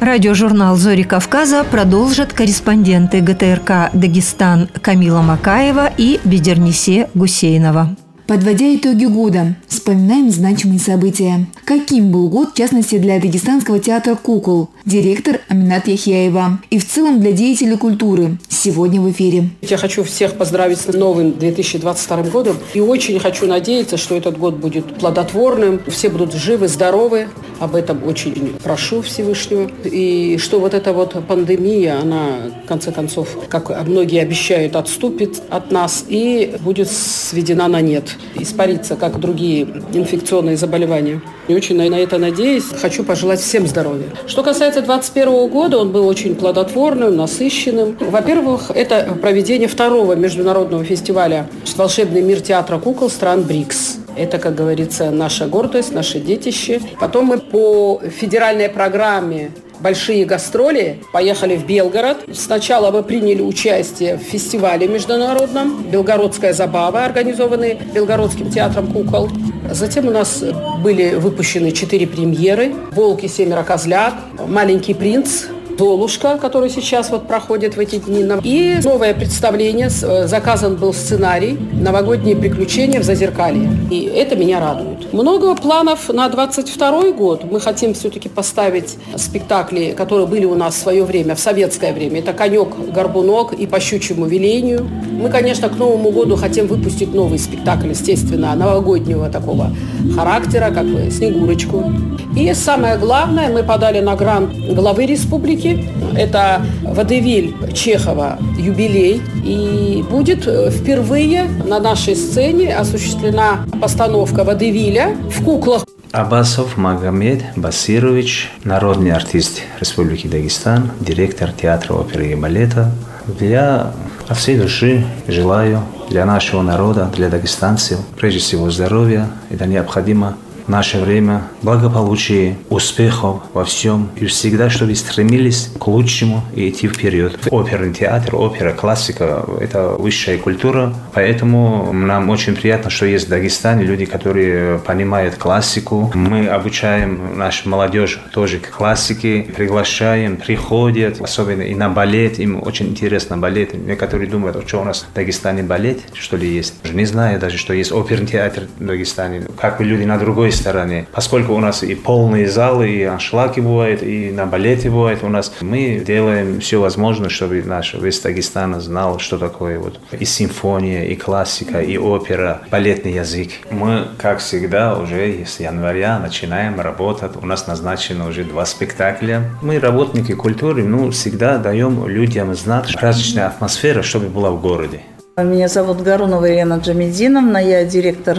Радиожурнал 0.00 0.76
«Зори 0.76 1.02
Кавказа» 1.02 1.64
продолжат 1.64 2.32
корреспонденты 2.32 3.20
ГТРК 3.20 3.90
«Дагестан» 3.94 4.68
Камила 4.82 5.22
Макаева 5.22 5.90
и 5.96 6.20
Бедернисе 6.24 7.08
Гусейнова. 7.14 7.96
Подводя 8.26 8.74
итоги 8.74 9.04
года, 9.04 9.54
вспоминаем 9.68 10.30
значимые 10.30 10.80
события. 10.80 11.46
Каким 11.66 12.10
был 12.10 12.30
год, 12.30 12.52
в 12.52 12.56
частности, 12.56 12.96
для 12.96 13.20
Дагестанского 13.20 13.78
театра 13.78 14.14
«Кукол», 14.14 14.70
директор 14.86 15.40
Аминат 15.48 15.88
Яхьяева 15.88 16.58
и 16.70 16.78
в 16.78 16.88
целом 16.88 17.20
для 17.20 17.32
деятелей 17.32 17.76
культуры. 17.76 18.38
Сегодня 18.48 18.98
в 18.98 19.10
эфире. 19.10 19.50
Я 19.60 19.76
хочу 19.76 20.04
всех 20.04 20.38
поздравить 20.38 20.78
с 20.78 20.86
новым 20.86 21.36
2022 21.36 22.22
годом 22.30 22.56
и 22.72 22.80
очень 22.80 23.18
хочу 23.18 23.46
надеяться, 23.46 23.98
что 23.98 24.16
этот 24.16 24.38
год 24.38 24.56
будет 24.56 24.86
плодотворным, 24.94 25.80
все 25.88 26.08
будут 26.08 26.32
живы, 26.32 26.68
здоровы. 26.68 27.28
Об 27.60 27.74
этом 27.76 28.02
очень 28.06 28.54
прошу 28.62 29.02
Всевышнего. 29.02 29.70
И 29.84 30.38
что 30.38 30.60
вот 30.60 30.72
эта 30.72 30.94
вот 30.94 31.14
пандемия, 31.26 32.00
она, 32.00 32.52
в 32.64 32.68
конце 32.68 32.90
концов, 32.90 33.28
как 33.50 33.86
многие 33.86 34.22
обещают, 34.22 34.76
отступит 34.76 35.42
от 35.50 35.70
нас 35.70 36.06
и 36.08 36.56
будет 36.60 36.90
сведена 36.90 37.68
на 37.68 37.82
нет 37.82 38.13
испариться, 38.34 38.96
как 38.96 39.20
другие 39.20 39.62
инфекционные 39.92 40.56
заболевания. 40.56 41.20
И 41.48 41.54
очень 41.54 41.76
на 41.76 41.98
это 41.98 42.18
надеюсь. 42.18 42.64
Хочу 42.80 43.04
пожелать 43.04 43.40
всем 43.40 43.66
здоровья. 43.66 44.06
Что 44.26 44.42
касается 44.42 44.80
2021 44.80 45.48
года, 45.50 45.78
он 45.78 45.92
был 45.92 46.06
очень 46.06 46.34
плодотворным, 46.34 47.16
насыщенным. 47.16 47.96
Во-первых, 48.00 48.70
это 48.74 49.16
проведение 49.20 49.68
второго 49.68 50.14
международного 50.14 50.84
фестиваля 50.84 51.48
«Волшебный 51.76 52.22
мир 52.22 52.40
театра 52.40 52.78
кукол 52.78 53.10
стран 53.10 53.42
БРИКС». 53.42 53.98
Это, 54.16 54.38
как 54.38 54.54
говорится, 54.54 55.10
наша 55.10 55.46
гордость, 55.46 55.92
наше 55.92 56.20
детище. 56.20 56.80
Потом 57.00 57.26
мы 57.26 57.38
по 57.38 58.00
федеральной 58.16 58.68
программе 58.68 59.50
большие 59.84 60.24
гастроли, 60.24 61.00
поехали 61.12 61.56
в 61.56 61.66
Белгород. 61.66 62.16
Сначала 62.32 62.90
мы 62.90 63.02
приняли 63.02 63.42
участие 63.42 64.16
в 64.16 64.20
фестивале 64.20 64.88
международном 64.88 65.82
«Белгородская 65.82 66.54
забава», 66.54 67.04
организованный 67.04 67.76
Белгородским 67.94 68.50
театром 68.50 68.86
кукол. 68.90 69.28
Затем 69.70 70.08
у 70.08 70.10
нас 70.10 70.42
были 70.82 71.14
выпущены 71.16 71.70
четыре 71.70 72.06
премьеры 72.06 72.72
«Волки, 72.92 73.26
семеро 73.26 73.62
козлят», 73.62 74.14
«Маленький 74.48 74.94
принц», 74.94 75.44
«Золушка», 75.78 76.38
который 76.38 76.70
сейчас 76.70 77.10
вот 77.10 77.26
проходит 77.26 77.76
в 77.76 77.80
эти 77.80 77.96
дни. 77.96 78.24
И 78.42 78.80
новое 78.82 79.14
представление, 79.14 79.88
э, 80.02 80.26
заказан 80.26 80.76
был 80.76 80.92
сценарий 80.92 81.58
«Новогодние 81.72 82.36
приключения 82.36 83.00
в 83.00 83.04
Зазеркалье». 83.04 83.70
И 83.90 84.04
это 84.04 84.36
меня 84.36 84.60
радует. 84.60 85.12
Много 85.12 85.54
планов 85.54 86.08
на 86.08 86.28
22 86.28 87.12
год. 87.12 87.44
Мы 87.50 87.60
хотим 87.60 87.94
все-таки 87.94 88.28
поставить 88.28 88.96
спектакли, 89.16 89.94
которые 89.96 90.26
были 90.26 90.44
у 90.44 90.54
нас 90.54 90.74
в 90.74 90.78
свое 90.78 91.04
время, 91.04 91.34
в 91.34 91.40
советское 91.40 91.92
время. 91.92 92.20
Это 92.20 92.32
«Конек, 92.32 92.68
горбунок» 92.92 93.52
и 93.52 93.66
«По 93.66 93.80
щучьему 93.80 94.26
велению». 94.26 94.86
Мы, 95.12 95.28
конечно, 95.28 95.68
к 95.68 95.78
Новому 95.78 96.10
году 96.10 96.36
хотим 96.36 96.66
выпустить 96.66 97.14
новый 97.14 97.38
спектакль, 97.38 97.90
естественно, 97.90 98.54
новогоднего 98.54 99.28
такого 99.28 99.70
характера, 100.16 100.70
как 100.74 100.86
«Снегурочку». 101.10 101.92
И 102.36 102.52
самое 102.52 102.96
главное, 102.98 103.48
мы 103.48 103.62
подали 103.62 104.00
на 104.00 104.16
грант 104.16 104.52
главы 104.74 105.06
республики 105.06 105.63
выставки. 105.64 105.84
Это 106.16 106.62
Водевиль 106.82 107.54
Чехова 107.72 108.38
«Юбилей». 108.58 109.22
И 109.44 110.04
будет 110.08 110.46
э, 110.46 110.70
впервые 110.70 111.44
на 111.44 111.80
нашей 111.80 112.16
сцене 112.16 112.76
осуществлена 112.76 113.66
постановка 113.80 114.44
Водевиля 114.44 115.16
в 115.30 115.44
куклах. 115.44 115.84
Абасов 116.12 116.76
Магомед 116.76 117.42
Басирович, 117.56 118.50
народный 118.62 119.10
артист 119.10 119.62
Республики 119.80 120.28
Дагестан, 120.28 120.92
директор 121.00 121.50
театра 121.50 121.94
оперы 121.94 122.28
и 122.28 122.34
балета. 122.36 122.92
Я 123.40 123.92
От 124.28 124.38
всей 124.38 124.56
души 124.56 125.04
желаю 125.26 125.82
для 126.08 126.24
нашего 126.24 126.62
народа, 126.62 127.10
для 127.14 127.28
дагестанцев, 127.28 127.98
прежде 128.18 128.38
всего 128.38 128.70
здоровья. 128.70 129.28
Это 129.50 129.66
необходимо 129.66 130.36
наше 130.66 130.98
время 130.98 131.42
благополучия, 131.62 132.56
успехов 132.70 133.42
во 133.52 133.64
всем. 133.64 134.10
И 134.16 134.26
всегда, 134.26 134.70
чтобы 134.70 134.94
стремились 134.94 135.70
к 135.78 135.86
лучшему 135.86 136.42
и 136.54 136.68
идти 136.68 136.88
вперед. 136.88 137.38
Оперный 137.50 137.92
театр, 137.92 138.36
опера, 138.36 138.72
классика– 138.72 139.44
это 139.60 139.90
высшая 139.98 140.38
культура. 140.38 140.94
Поэтому 141.12 141.92
нам 141.92 142.30
очень 142.30 142.54
приятно, 142.54 142.90
что 142.90 143.06
есть 143.06 143.26
в 143.26 143.30
Дагестане 143.30 143.84
люди, 143.84 144.04
которые 144.04 144.78
понимают 144.78 145.36
классику. 145.36 146.10
Мы 146.14 146.46
обучаем 146.46 147.36
нашу 147.38 147.68
молодежь 147.68 148.20
тоже 148.32 148.58
к 148.58 148.70
классике, 148.70 149.46
приглашаем, 149.54 150.36
приходят, 150.36 151.20
особенно 151.20 151.62
и 151.62 151.74
на 151.74 151.88
балет. 151.88 152.38
Им 152.38 152.62
очень 152.62 152.88
интересно 152.88 153.36
балет. 153.36 153.74
Некоторые 153.74 154.28
думают, 154.28 154.62
что 154.66 154.80
у 154.80 154.84
нас 154.84 155.06
в 155.10 155.14
Дагестане 155.14 155.62
балет, 155.62 156.00
что 156.14 156.36
ли, 156.36 156.48
есть. 156.48 156.74
Не 156.92 157.04
знаю 157.04 157.38
даже, 157.38 157.58
что 157.58 157.74
есть 157.74 157.92
оперный 157.92 158.26
театр 158.26 158.64
в 158.78 158.84
Дагестане. 158.84 159.42
Как 159.60 159.78
бы 159.78 159.84
люди 159.84 160.04
на 160.04 160.18
другой 160.18 160.52
стороне. 160.54 161.06
Поскольку 161.12 161.54
у 161.54 161.60
нас 161.60 161.82
и 161.82 161.94
полные 161.94 162.48
залы, 162.48 162.90
и 162.90 163.02
аншлаги 163.02 163.60
бывают, 163.60 164.02
и 164.02 164.30
на 164.30 164.46
балете 164.46 164.90
бывает 164.90 165.20
у 165.22 165.28
нас, 165.28 165.52
мы 165.60 166.02
делаем 166.06 166.60
все 166.60 166.80
возможное, 166.80 167.28
чтобы 167.28 167.62
наш 167.62 167.94
весь 167.94 168.20
Дагестан 168.20 168.80
знал, 168.80 169.18
что 169.18 169.38
такое 169.38 169.78
вот 169.78 170.00
и 170.12 170.24
симфония, 170.24 171.04
и 171.04 171.14
классика, 171.14 171.80
и 171.80 171.96
опера, 171.96 172.62
балетный 172.70 173.12
язык. 173.12 173.50
Мы, 173.70 174.08
как 174.18 174.38
всегда, 174.38 174.96
уже 174.96 175.44
с 175.44 175.60
января 175.60 176.18
начинаем 176.18 176.80
работать. 176.80 177.32
У 177.40 177.46
нас 177.46 177.66
назначено 177.66 178.28
уже 178.28 178.44
два 178.44 178.66
спектакля. 178.66 179.50
Мы, 179.62 179.78
работники 179.78 180.32
культуры, 180.32 180.84
ну, 180.84 181.10
всегда 181.10 181.58
даем 181.58 182.06
людям 182.06 182.54
знать 182.54 182.94
праздничная 182.94 183.46
атмосфера, 183.46 184.02
чтобы 184.02 184.28
была 184.28 184.50
в 184.50 184.60
городе. 184.60 185.00
Меня 185.36 185.66
зовут 185.66 186.00
Гарунова 186.00 186.48
Ирина 186.48 186.74
Джамединовна, 186.74 187.58
я 187.58 187.84
директор 187.84 188.38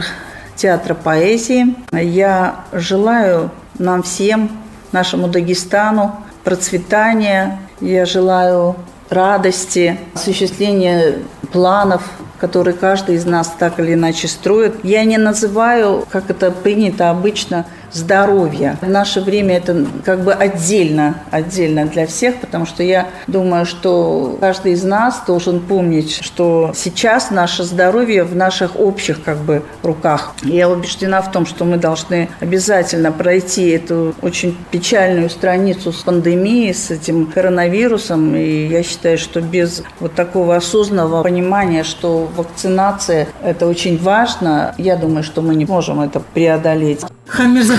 театра 0.55 0.93
поэзии. 0.93 1.75
Я 1.91 2.61
желаю 2.71 3.51
нам 3.77 4.03
всем, 4.03 4.49
нашему 4.91 5.27
Дагестану, 5.27 6.15
процветания. 6.43 7.59
Я 7.81 8.05
желаю 8.05 8.75
радости, 9.09 9.99
осуществления 10.13 11.19
планов, 11.51 12.03
которые 12.39 12.75
каждый 12.75 13.15
из 13.15 13.25
нас 13.25 13.53
так 13.57 13.79
или 13.79 13.93
иначе 13.93 14.27
строит. 14.27 14.75
Я 14.83 15.03
не 15.03 15.17
называю, 15.17 16.05
как 16.09 16.29
это 16.29 16.51
принято 16.51 17.09
обычно, 17.09 17.65
здоровья. 17.95 18.77
В 18.81 18.89
наше 18.89 19.21
время 19.21 19.57
это 19.57 19.85
как 20.03 20.23
бы 20.23 20.33
отдельно, 20.33 21.15
отдельно 21.31 21.85
для 21.85 22.05
всех, 22.05 22.35
потому 22.41 22.65
что 22.65 22.83
я 22.83 23.07
думаю, 23.27 23.65
что 23.65 24.37
каждый 24.39 24.73
из 24.73 24.83
нас 24.83 25.23
должен 25.25 25.61
помнить, 25.61 26.23
что 26.23 26.71
сейчас 26.75 27.31
наше 27.31 27.63
здоровье 27.63 28.23
в 28.23 28.35
наших 28.35 28.79
общих 28.79 29.23
как 29.23 29.37
бы 29.37 29.63
руках. 29.81 30.33
Я 30.43 30.69
убеждена 30.69 31.21
в 31.21 31.31
том, 31.31 31.45
что 31.45 31.63
мы 31.65 31.77
должны 31.77 32.29
обязательно 32.39 33.11
пройти 33.11 33.69
эту 33.69 34.13
очень 34.21 34.57
печальную 34.71 35.29
страницу 35.29 35.93
с 35.93 36.03
пандемией, 36.03 36.73
с 36.73 36.91
этим 36.91 37.27
коронавирусом. 37.27 38.35
И 38.35 38.67
я 38.67 38.83
считаю, 38.83 39.17
что 39.17 39.41
без 39.41 39.83
вот 39.99 40.13
такого 40.13 40.55
осознанного 40.55 41.23
понимания, 41.23 41.83
что 41.83 42.29
вакцинация– 42.35 43.27
это 43.43 43.67
очень 43.67 43.97
важно, 43.97 44.75
я 44.77 44.95
думаю, 44.97 45.23
что 45.23 45.41
мы 45.41 45.55
не 45.55 45.65
можем 45.65 46.01
это 46.01 46.19
преодолеть. 46.19 47.01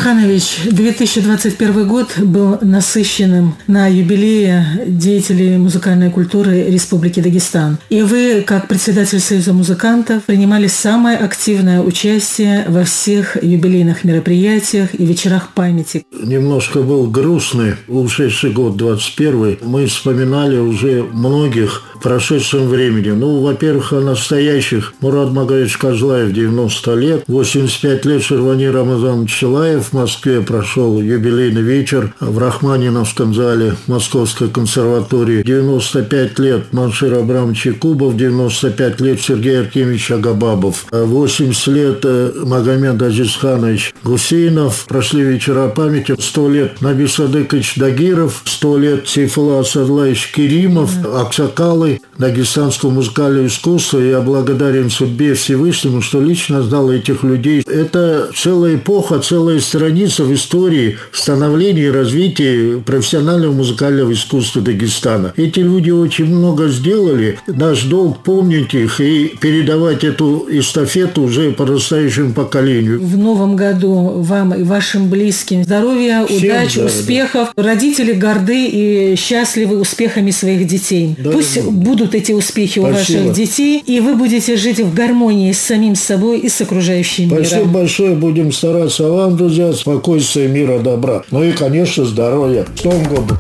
Заханович, 0.07 0.61
2021 0.71 1.89
год 1.89 2.07
был 2.19 2.59
насыщенным 2.61 3.57
на 3.67 3.89
юбилее 3.89 4.85
деятелей 4.87 5.57
музыкальной 5.57 6.13
культуры 6.13 6.63
Республики 6.71 7.19
Дагестан. 7.19 7.79
И 7.89 8.03
вы, 8.03 8.45
как 8.47 8.69
председатель 8.69 9.19
Союза 9.19 9.53
музыкантов, 9.53 10.23
принимали 10.23 10.69
самое 10.69 11.19
активное 11.19 11.81
участие 11.81 12.67
во 12.69 12.85
всех 12.85 13.43
юбилейных 13.43 14.05
мероприятиях 14.05 14.91
и 14.95 15.05
вечерах 15.05 15.49
памяти. 15.55 16.05
Немножко 16.23 16.83
был 16.83 17.09
грустный 17.11 17.75
ушедший 17.89 18.53
год 18.53 18.77
21 18.77 19.59
Мы 19.63 19.87
вспоминали 19.87 20.57
уже 20.57 21.03
многих 21.03 21.83
в 21.97 22.03
прошедшем 22.03 22.69
времени. 22.69 23.11
Ну, 23.11 23.41
во-первых, 23.41 23.93
о 23.93 24.01
настоящих. 24.01 24.95
Мурат 25.01 25.33
Магаевич 25.33 25.77
Козлаев, 25.79 26.33
90 26.33 26.95
лет. 26.95 27.25
85 27.27 28.05
лет 28.05 28.23
Шервани 28.23 28.67
Рамазан 28.67 29.27
Челаев 29.27 29.86
в 29.87 29.93
Москве 29.93 30.41
прошел 30.41 31.01
юбилейный 31.01 31.63
вечер 31.63 32.15
в 32.21 32.39
Рахманиновском 32.39 33.35
зале 33.35 33.77
Московской 33.87 34.49
консерватории. 34.49 35.43
95 35.43 36.39
лет 36.39 36.73
Маншир 36.73 37.15
Абрамович 37.15 37.79
Кубов, 37.79 38.17
95 38.17 39.01
лет 39.01 39.21
Сергей 39.21 39.61
Артемьевич 39.61 40.11
Агабабов. 40.11 40.87
80 40.91 41.67
лет 41.69 42.01
э, 42.05 42.33
Магомед 42.45 43.01
Азизханович 43.01 43.95
Гусейнов. 44.03 44.87
Прошли 44.87 45.23
вечера 45.23 45.69
памяти. 45.69 46.17
100 46.19 46.49
лет 46.51 46.81
Наби 46.81 47.07
Садыкович 47.07 47.77
Дагиров. 47.77 48.43
100 48.45 48.79
лет 48.79 49.09
Сейфула 49.09 49.61
Асадлаевич 49.61 50.33
Керимов. 50.33 50.91
Аксакалы 51.15 52.01
дагестанского 52.19 52.91
музыкального 52.91 53.47
искусства. 53.47 53.99
Я 53.99 54.21
благодарен 54.21 54.91
судьбе 54.91 55.35
Всевышнему, 55.35 56.03
что 56.03 56.21
лично 56.21 56.63
знал 56.63 56.91
этих 56.91 57.23
людей. 57.23 57.63
Это 57.63 58.31
целая 58.35 58.77
эпоха, 58.77 59.19
целая 59.21 59.59
страница 59.77 60.25
в 60.25 60.33
истории 60.33 60.97
становления 61.13 61.83
и 61.85 61.91
развития 61.91 62.79
профессионального 62.79 63.53
музыкального 63.53 64.11
искусства 64.11 64.63
Дагестана. 64.63 65.35
Эти 65.37 65.61
люди 65.61 65.91
очень 65.91 66.25
много 66.25 66.69
сделали. 66.69 67.39
Наш 67.47 67.83
долг 67.83 68.23
помнить 68.23 68.73
их 68.73 69.01
и 69.03 69.35
передавать 69.39 70.03
эту 70.03 70.47
эстафету 70.51 71.23
уже 71.25 71.53
подрастающему 71.53 72.33
поколению. 72.33 73.01
В 73.03 73.19
новом 73.19 73.55
году 73.55 74.23
вам 74.23 74.55
и 74.55 74.63
вашим 74.63 75.11
близким 75.11 75.63
здоровья, 75.65 76.25
Всем 76.25 76.39
удач, 76.39 76.73
здоровья. 76.73 76.95
успехов. 76.95 77.49
Родители 77.57 78.13
горды 78.13 78.67
и 78.69 79.15
счастливы 79.17 79.79
успехами 79.79 80.31
своих 80.31 80.67
детей. 80.67 81.15
Да, 81.19 81.33
Пусть 81.33 81.63
да. 81.63 81.71
будут 81.71 82.15
эти 82.15 82.33
успехи 82.33 82.81
Спасибо. 82.81 82.87
у 82.89 82.93
ваших 83.27 83.33
детей, 83.35 83.83
и 83.85 84.01
вы 84.01 84.15
будете 84.15 84.57
жить 84.57 84.81
в 84.81 84.95
гармонии 84.95 85.53
с 85.53 85.59
самим 85.59 85.97
собой 85.97 86.39
и 86.39 86.49
с 86.49 86.63
окружающим 86.63 87.27
Спасибо 87.29 87.35
миром. 87.35 87.47
Спасибо 87.47 87.73
большое. 87.73 88.15
Будем 88.17 88.53
стараться 88.53 89.11
вам, 89.11 89.37
друзья, 89.37 89.66
спокойствия, 89.73 90.49
мира, 90.49 90.79
добра. 90.79 91.23
Ну 91.31 91.43
и, 91.43 91.53
конечно, 91.53 92.05
здоровья. 92.05 92.65
В 92.65 92.83
том 92.83 93.03
году. 93.05 93.37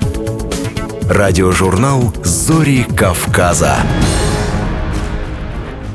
Радиожурнал 1.08 2.12
«Зори 2.24 2.84
Кавказа». 2.96 3.76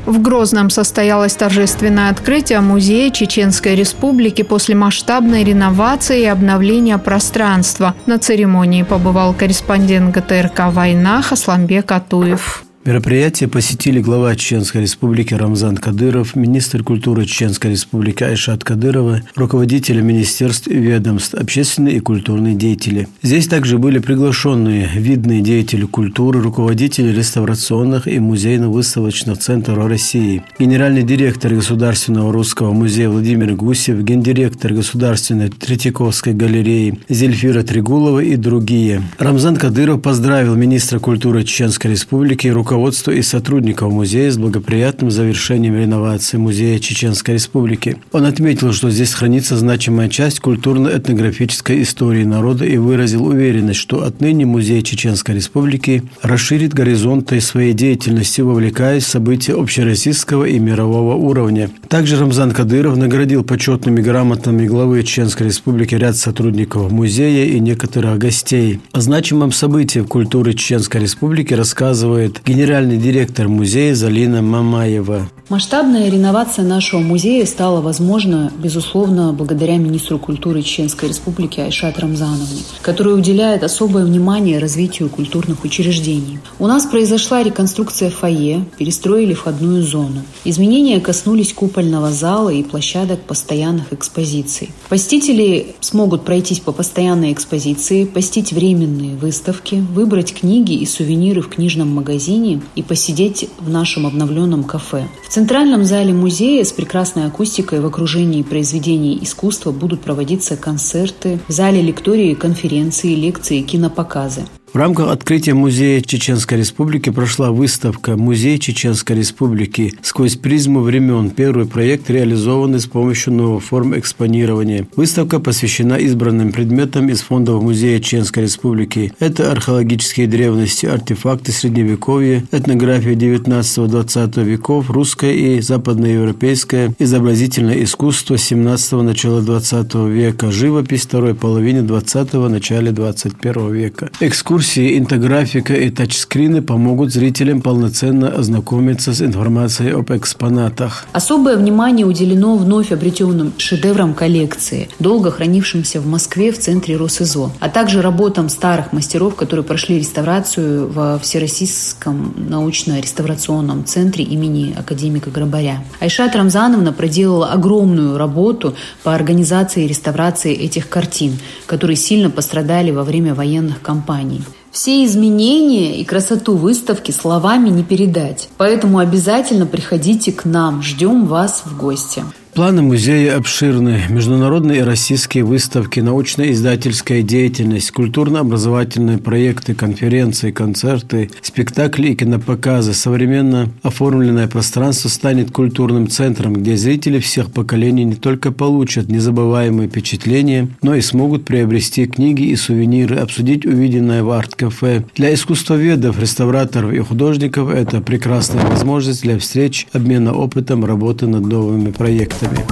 В 0.06 0.22
Грозном 0.22 0.70
состоялось 0.70 1.36
торжественное 1.36 2.10
открытие 2.10 2.60
музея 2.60 3.12
Чеченской 3.12 3.76
Республики 3.76 4.42
после 4.42 4.76
масштабной 4.76 5.44
реновации 5.44 6.22
и 6.22 6.26
обновления 6.26 6.98
пространства. 6.98 7.96
На 8.08 8.20
церемонии 8.20 8.84
побывал 8.84 9.34
корреспондент 9.34 10.14
ГТРК 10.14 10.72
«Война» 10.72 11.22
Хасламбек 11.22 11.92
Атуев. 11.92 12.64
Мероприятие 12.84 13.48
посетили 13.48 14.02
глава 14.02 14.36
Чеченской 14.36 14.82
Республики 14.82 15.36
Рамзан 15.36 15.78
Кадыров, 15.78 16.36
министр 16.36 16.84
культуры 16.84 17.28
Чеченской 17.28 17.70
Республики 17.70 18.24
Айшат 18.24 18.64
Кадырова, 18.64 19.22
руководители 19.36 20.02
министерств 20.02 20.68
и 20.68 20.78
ведомств, 20.78 21.36
общественные 21.36 21.98
и 21.98 22.00
культурные 22.00 22.56
деятели. 22.56 23.08
Здесь 23.22 23.48
также 23.48 23.78
были 23.78 24.00
приглашенные 24.00 24.90
видные 24.96 25.42
деятели 25.42 25.84
культуры, 25.84 26.42
руководители 26.42 27.16
реставрационных 27.16 28.08
и 28.08 28.18
музейно-выставочных 28.18 29.38
центров 29.38 29.86
России, 29.86 30.42
генеральный 30.58 31.04
директор 31.04 31.54
Государственного 31.54 32.34
русского 32.34 32.74
музея 32.74 33.10
Владимир 33.10 33.54
Гусев, 33.54 34.02
гендиректор 34.02 34.74
Государственной 34.74 35.50
Третьяковской 35.50 36.34
галереи 36.34 36.98
Зельфира 37.10 37.62
Тригулова 37.62 38.22
и 38.22 38.36
другие. 38.38 39.04
Рамзан 39.20 39.58
Кадыров 39.58 40.02
поздравил 40.02 40.56
министра 40.56 40.98
культуры 40.98 41.44
Чеченской 41.44 41.92
Республики 41.92 42.48
и 42.48 42.52
руководству 42.72 43.12
и 43.12 43.22
сотрудников 43.22 43.92
музея 43.92 44.32
с 44.32 44.38
благоприятным 44.38 45.12
завершением 45.12 45.76
реновации 45.76 46.38
Музея 46.38 46.80
Чеченской 46.80 47.34
Республики. 47.34 47.98
Он 48.14 48.24
отметил, 48.24 48.72
что 48.72 48.90
здесь 48.90 49.14
хранится 49.14 49.58
значимая 49.58 50.08
часть 50.08 50.40
культурно-этнографической 50.40 51.82
истории 51.82 52.24
народа 52.24 52.64
и 52.64 52.78
выразил 52.78 53.26
уверенность, 53.26 53.82
что 53.82 54.06
отныне 54.06 54.46
Музей 54.46 54.82
Чеченской 54.84 55.36
Республики 55.36 56.04
расширит 56.22 56.74
горизонты 56.74 57.42
своей 57.42 57.74
деятельности, 57.74 58.40
вовлекаясь 58.40 59.04
в 59.04 59.10
события 59.10 59.54
общероссийского 59.56 60.46
и 60.46 60.58
мирового 60.58 61.16
уровня. 61.16 61.70
Также 61.90 62.18
Рамзан 62.18 62.52
Кадыров 62.52 62.96
наградил 62.96 63.44
почетными 63.44 64.00
грамотами 64.00 64.66
главы 64.66 65.04
Чеченской 65.04 65.48
Республики 65.48 65.96
ряд 65.96 66.16
сотрудников 66.16 66.90
музея 66.90 67.48
и 67.48 67.60
некоторых 67.60 68.18
гостей. 68.18 68.80
О 68.94 69.02
значимом 69.02 69.52
событии 69.52 70.00
в 70.00 70.08
культуре 70.08 70.54
Чеченской 70.54 71.02
Республики 71.02 71.54
рассказывает 71.54 72.42
генеральный 72.46 72.61
генеральный 72.62 72.97
директор 72.97 73.47
музея 73.47 73.95
Залина 73.95 74.43
Мамаева. 74.43 75.32
Масштабная 75.49 76.09
реновация 76.09 76.64
нашего 76.64 77.01
музея 77.01 77.45
стала 77.45 77.82
возможна, 77.82 78.53
безусловно, 78.57 79.34
благодаря 79.34 79.76
министру 79.78 80.18
культуры 80.18 80.62
Чеченской 80.62 81.09
Республики 81.09 81.59
Айшат 81.59 81.99
Рамзановне, 81.99 82.62
который 82.82 83.16
уделяет 83.16 83.64
особое 83.64 84.05
внимание 84.05 84.59
развитию 84.59 85.09
культурных 85.09 85.66
учреждений. 85.66 86.39
У 86.57 86.68
нас 86.68 86.86
произошла 86.86 87.43
реконструкция 87.43 88.12
фойе, 88.12 88.64
перестроили 88.78 89.34
входную 89.34 89.82
зону. 89.84 90.22
Изменения 90.45 91.01
коснулись 91.01 91.51
купольного 91.51 92.12
зала 92.12 92.49
и 92.49 92.64
площадок 92.64 93.20
постоянных 93.22 93.91
экспозиций. 93.91 94.70
Посетители 94.88 95.76
смогут 95.82 96.24
пройтись 96.24 96.59
по 96.59 96.72
постоянной 96.72 97.34
экспозиции, 97.34 98.05
посетить 98.05 98.53
временные 98.53 99.18
выставки, 99.18 99.84
выбрать 99.93 100.34
книги 100.34 100.74
и 100.74 100.86
сувениры 100.86 101.41
в 101.41 101.49
книжном 101.49 101.89
магазине 101.89 102.51
и 102.76 102.84
посидеть 102.84 103.49
в 103.60 103.70
нашем 103.70 104.08
обновленном 104.08 104.64
кафе. 104.64 105.08
В 105.28 105.30
центральном 105.30 105.86
зале 105.86 106.14
музея 106.14 106.64
с 106.64 106.72
прекрасной 106.72 107.26
акустикой 107.28 107.80
в 107.80 107.86
окружении 107.86 108.43
произведений 108.43 109.20
искусства 109.22 109.72
будут 109.72 110.02
проводиться 110.02 110.58
концерты, 110.58 111.39
в 111.47 111.52
зале 111.52 111.82
лектории 111.82 112.34
конференции, 112.34 113.16
лекции, 113.16 113.62
кинопоказы. 113.62 114.45
В 114.74 114.78
рамках 114.78 115.10
открытия 115.10 115.54
Музея 115.54 116.00
Чеченской 116.00 116.58
Республики 116.58 117.10
прошла 117.10 117.52
выставка 117.52 118.16
«Музей 118.16 118.58
Чеченской 118.58 119.18
Республики. 119.18 119.94
Сквозь 120.02 120.38
призму 120.38 120.80
времен». 120.80 121.30
Первый 121.30 121.66
проект 121.66 122.10
реализованный 122.10 122.80
с 122.80 122.86
помощью 122.86 123.34
новых 123.34 123.66
форм 123.66 124.00
экспонирования. 124.00 124.88
Выставка 124.96 125.42
посвящена 125.42 125.96
избранным 125.96 126.54
предметам 126.54 127.10
из 127.10 127.20
фондов 127.20 127.62
Музея 127.62 128.00
Чеченской 128.00 128.44
Республики. 128.44 129.12
Это 129.20 129.52
археологические 129.52 130.28
древности, 130.28 130.86
артефакты 130.86 131.52
Средневековья, 131.52 132.46
этнография 132.54 133.16
19-20 133.16 134.42
веков, 134.46 134.90
русское 134.90 135.34
и 135.34 135.60
западноевропейское, 135.60 136.96
изобразительное 136.98 137.84
искусство 137.84 138.36
17-го, 138.36 139.02
начала 139.04 139.42
20 139.42 139.96
века, 139.96 140.50
живопись 140.50 141.02
второй 141.02 141.36
половины 141.36 141.80
20-го, 141.80 142.48
начале 142.48 142.92
21 142.92 143.74
века. 143.74 144.10
Экскурсия 144.22 144.61
Экскурсии, 144.62 144.99
интографика 144.99 145.74
и 145.74 145.89
тачскрины 145.89 146.62
помогут 146.62 147.12
зрителям 147.12 147.62
полноценно 147.62 148.28
ознакомиться 148.30 149.12
с 149.12 149.20
информацией 149.20 149.89
об 149.89 150.12
экспонатах. 150.12 151.07
Особое 151.14 151.57
внимание 151.57 152.05
уделено 152.05 152.55
вновь 152.57 152.91
обретенным 152.91 153.53
шедеврам 153.57 154.14
коллекции, 154.14 154.88
долго 154.99 155.32
хранившимся 155.32 155.99
в 155.99 156.05
Москве 156.05 156.51
в 156.51 156.59
центре 156.59 156.95
Росизо, 156.95 157.49
а 157.59 157.70
также 157.70 158.03
работам 158.03 158.49
старых 158.49 158.93
мастеров, 158.93 159.34
которые 159.34 159.64
прошли 159.66 159.97
реставрацию 159.97 160.91
во 160.91 161.18
Всероссийском 161.18 162.36
научно-реставрационном 162.38 163.86
центре 163.86 164.24
имени 164.24 164.76
академика 164.78 165.32
Грабаря. 165.32 165.84
Айшат 165.99 166.36
Рамзановна 166.36 166.93
проделала 166.93 167.47
огромную 167.47 168.16
работу 168.16 168.76
по 169.01 169.16
организации 169.16 169.86
и 169.86 169.88
реставрации 169.88 170.53
этих 170.53 170.88
картин, 170.88 171.39
которые 171.66 171.95
сильно 171.95 172.30
пострадали 172.30 172.91
во 172.91 173.03
время 173.03 173.34
военных 173.34 173.82
кампаний. 173.82 174.43
Все 174.72 175.04
изменения 175.04 176.00
и 176.00 176.06
красоту 176.06 176.56
выставки 176.56 177.12
словами 177.12 177.68
не 177.68 177.84
передать. 177.84 178.48
Поэтому 178.58 179.00
обязательно 179.00 179.66
приходите 179.66 180.32
к 180.32 180.46
нам. 180.46 180.82
Ждем 180.82 181.26
вас 181.26 181.64
в 181.66 181.78
гости. 181.78 182.24
Планы 182.54 182.82
музея 182.82 183.38
обширны. 183.38 184.02
Международные 184.10 184.80
и 184.80 184.84
российские 184.84 185.45
выставки, 185.45 186.02
научно-издательская 186.02 187.22
деятельность, 187.22 187.91
культурно-образовательные 187.91 189.20
проекты, 189.20 189.74
конференции, 189.74 190.52
концерты, 190.52 191.30
спектакли 191.41 192.10
и 192.10 192.16
кинопоказы. 192.16 192.93
Современно 192.93 193.70
оформленное 193.84 194.49
пространство 194.49 195.08
станет 195.08 195.52
культурным 195.52 196.10
центром, 196.10 196.56
где 196.56 196.76
зрители 196.76 197.20
всех 197.20 197.54
поколений 197.54 198.04
не 198.04 198.16
только 198.16 198.52
получат 198.52 199.08
незабываемые 199.08 199.88
впечатления, 199.88 200.68
но 200.82 200.95
и 200.95 201.02
смогут 201.02 201.45
приобрести 201.45 202.06
книги 202.06 202.43
и 202.43 202.58
сувениры, 202.58 203.16
обсудить 203.16 203.66
увиденное 203.66 204.24
в 204.24 204.30
арт-кафе. 204.30 205.06
Для 205.16 205.34
искусствоведов, 205.34 206.20
реставраторов 206.20 206.91
и 206.91 206.99
художников 206.99 207.70
это 207.70 208.02
прекрасная 208.02 208.66
возможность 208.66 209.22
для 209.22 209.39
встреч, 209.39 209.88
обмена 209.93 210.34
опытом, 210.34 210.84
работы 210.84 211.28
над 211.28 211.45
новыми 211.45 211.91
проектами 211.91 212.41
проектами. 212.42 212.66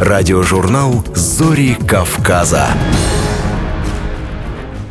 Радиожурнал 0.00 1.04
«Зори 1.14 1.76
Кавказа». 1.86 2.68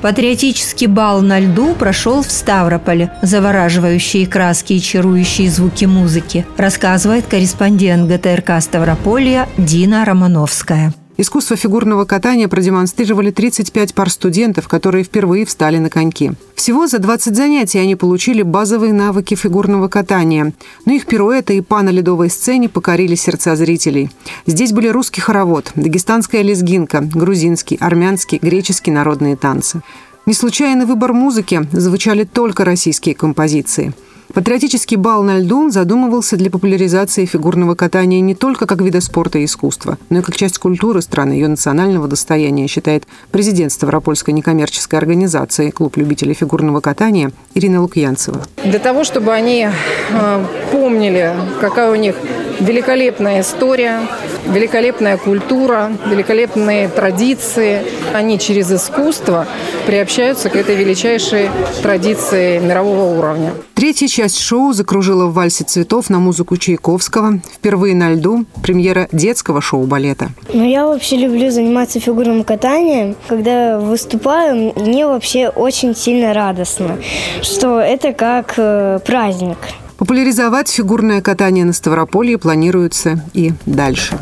Патриотический 0.02 0.88
бал 0.88 1.22
на 1.22 1.40
льду 1.40 1.76
прошел 1.76 2.24
в 2.24 2.32
Ставрополе. 2.32 3.12
Завораживающие 3.22 4.26
краски 4.26 4.74
и 4.74 4.82
чарующие 4.82 5.50
звуки 5.50 5.86
музыки, 5.86 6.46
рассказывает 6.58 7.28
корреспондент 7.28 8.10
ГТРК 8.10 8.62
Ставрополья 8.62 9.48
Дина 9.58 10.04
Романовская. 10.04 10.92
Искусство 11.22 11.56
фигурного 11.56 12.06
катания 12.06 12.48
продемонстрировали 12.48 13.30
35 13.30 13.94
пар 13.94 14.10
студентов, 14.10 14.68
которые 14.68 15.04
впервые 15.04 15.46
встали 15.46 15.78
на 15.78 15.92
коньки. 15.92 16.32
Всего 16.56 16.88
за 16.88 16.98
20 16.98 17.36
занятий 17.36 17.78
они 17.78 17.96
получили 17.96 18.42
базовые 18.42 18.92
навыки 18.92 19.36
фигурного 19.36 19.88
катания. 19.88 20.52
Но 20.86 20.94
их 20.94 21.06
пируэты 21.06 21.58
и 21.58 21.62
па 21.62 21.84
на 21.84 21.92
ледовой 21.92 22.32
сцене 22.32 22.70
покорили 22.70 23.14
сердца 23.14 23.56
зрителей. 23.56 24.10
Здесь 24.48 24.74
были 24.74 24.88
русский 24.88 25.22
хоровод, 25.22 25.72
дагестанская 25.76 26.42
лезгинка, 26.42 27.02
грузинский, 27.02 27.78
армянский, 27.80 28.40
греческий 28.42 28.90
народные 28.90 29.36
танцы. 29.36 29.84
Не 30.26 30.34
случайный 30.34 30.88
выбор 30.88 31.14
музыки, 31.14 31.68
звучали 31.72 32.24
только 32.24 32.66
российские 32.66 33.14
композиции– 33.14 33.94
Патриотический 34.34 34.96
бал 34.96 35.24
на 35.24 35.40
льду 35.40 35.70
задумывался 35.70 36.38
для 36.38 36.50
популяризации 36.50 37.26
фигурного 37.26 37.76
катания 37.76 38.22
не 38.22 38.34
только 38.34 38.66
как 38.66 38.82
вида 38.82 39.02
спорта 39.02 39.40
и 39.40 39.46
искусства, 39.46 39.98
но 40.10 40.20
и 40.20 40.22
как 40.22 40.36
часть 40.38 40.58
культуры 40.58 41.02
страны, 41.02 41.34
ее 41.34 41.50
национального 41.50 42.08
достояния, 42.08 42.68
считает 42.68 43.04
президент 43.32 43.74
Ставропольской 43.74 44.34
некоммерческой 44.34 45.00
организации 45.00 45.70
«Клуб 45.70 45.98
любителей 45.98 46.34
фигурного 46.34 46.80
катания» 46.80 47.32
Ирина 47.56 47.82
Лукьянцева. 47.82 48.42
Для 48.64 48.80
того, 48.80 49.04
чтобы 49.04 49.34
они 49.34 49.68
э, 49.68 50.46
помнили, 50.72 51.36
какая 51.60 51.92
у 51.92 51.96
них 51.96 52.16
великолепная 52.62 53.42
история, 53.42 54.02
великолепная 54.48 55.18
культура, 55.18 55.92
великолепные 56.06 56.88
традиции. 56.88 57.82
Они 58.14 58.40
через 58.40 58.72
искусство 58.72 59.48
приобщаются 59.88 60.50
к 60.50 60.56
этой 60.56 60.76
величайшей 60.76 61.50
традиции 61.82 62.60
мирового 62.60 63.18
уровня. 63.18 63.54
Третья 63.74 64.08
часть 64.08 64.40
шоу 64.40 64.74
закружила 64.74 65.26
в 65.26 65.34
вальсе 65.34 65.64
цветов 65.64 66.12
на 66.12 66.20
музыку 66.20 66.56
Чайковского. 66.56 67.40
Впервые 67.52 67.96
на 67.96 68.14
льду 68.14 68.46
премьера 68.62 69.08
детского 69.12 69.60
шоу-балета. 69.60 70.30
Ну, 70.54 70.64
я 70.64 70.86
вообще 70.86 71.18
люблю 71.18 71.50
заниматься 71.50 72.00
фигурным 72.00 72.44
катанием. 72.44 73.16
Когда 73.28 73.80
выступаю, 73.80 74.74
мне 74.76 75.08
вообще 75.08 75.48
очень 75.50 75.96
сильно 75.96 76.34
радостно, 76.34 76.98
что 77.42 77.80
это 77.80 78.14
как 78.14 78.54
э, 78.58 79.00
праздник. 79.04 79.58
Популяризовать 80.02 80.68
фигурное 80.68 81.22
катание 81.22 81.64
на 81.64 81.74
Ставрополье 81.74 82.40
планируется 82.40 83.24
и 83.36 83.54
дальше. 83.68 84.18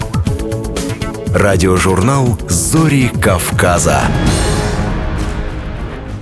Радиожурнал 1.33 2.37
«Зори 2.49 3.09
Кавказа». 3.21 4.01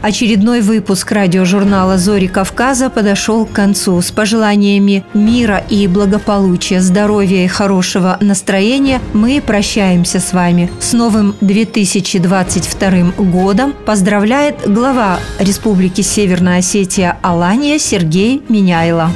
Очередной 0.03 0.61
выпуск 0.61 1.11
радиожурнала 1.11 1.97
«Зори 1.97 2.27
Кавказа» 2.27 2.91
подошел 2.91 3.47
к 3.47 3.51
концу. 3.51 3.99
С 3.99 4.11
пожеланиями 4.11 5.03
мира 5.15 5.63
и 5.71 5.87
благополучия, 5.87 6.79
здоровья 6.79 7.43
и 7.43 7.47
хорошего 7.47 8.19
настроения 8.21 9.01
мы 9.13 9.41
прощаемся 9.43 10.19
с 10.19 10.33
вами. 10.33 10.69
С 10.79 10.93
новым 10.93 11.33
2022 11.41 13.25
годом 13.25 13.73
поздравляет 13.87 14.71
глава 14.71 15.19
Республики 15.39 16.01
Северная 16.01 16.59
Осетия 16.59 17.17
Алания 17.23 17.79
Сергей 17.79 18.43
Миняйло. 18.49 19.09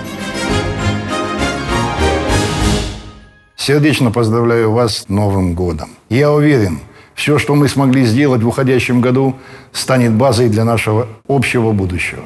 Сердечно 3.61 4.09
поздравляю 4.09 4.71
вас 4.71 4.97
с 4.97 5.07
Новым 5.07 5.53
годом. 5.53 5.91
Я 6.09 6.31
уверен, 6.31 6.79
все, 7.13 7.37
что 7.37 7.53
мы 7.53 7.67
смогли 7.67 8.05
сделать 8.05 8.41
в 8.41 8.47
уходящем 8.47 9.01
году, 9.01 9.35
станет 9.71 10.13
базой 10.13 10.49
для 10.49 10.65
нашего 10.65 11.07
общего 11.27 11.71
будущего. 11.71 12.23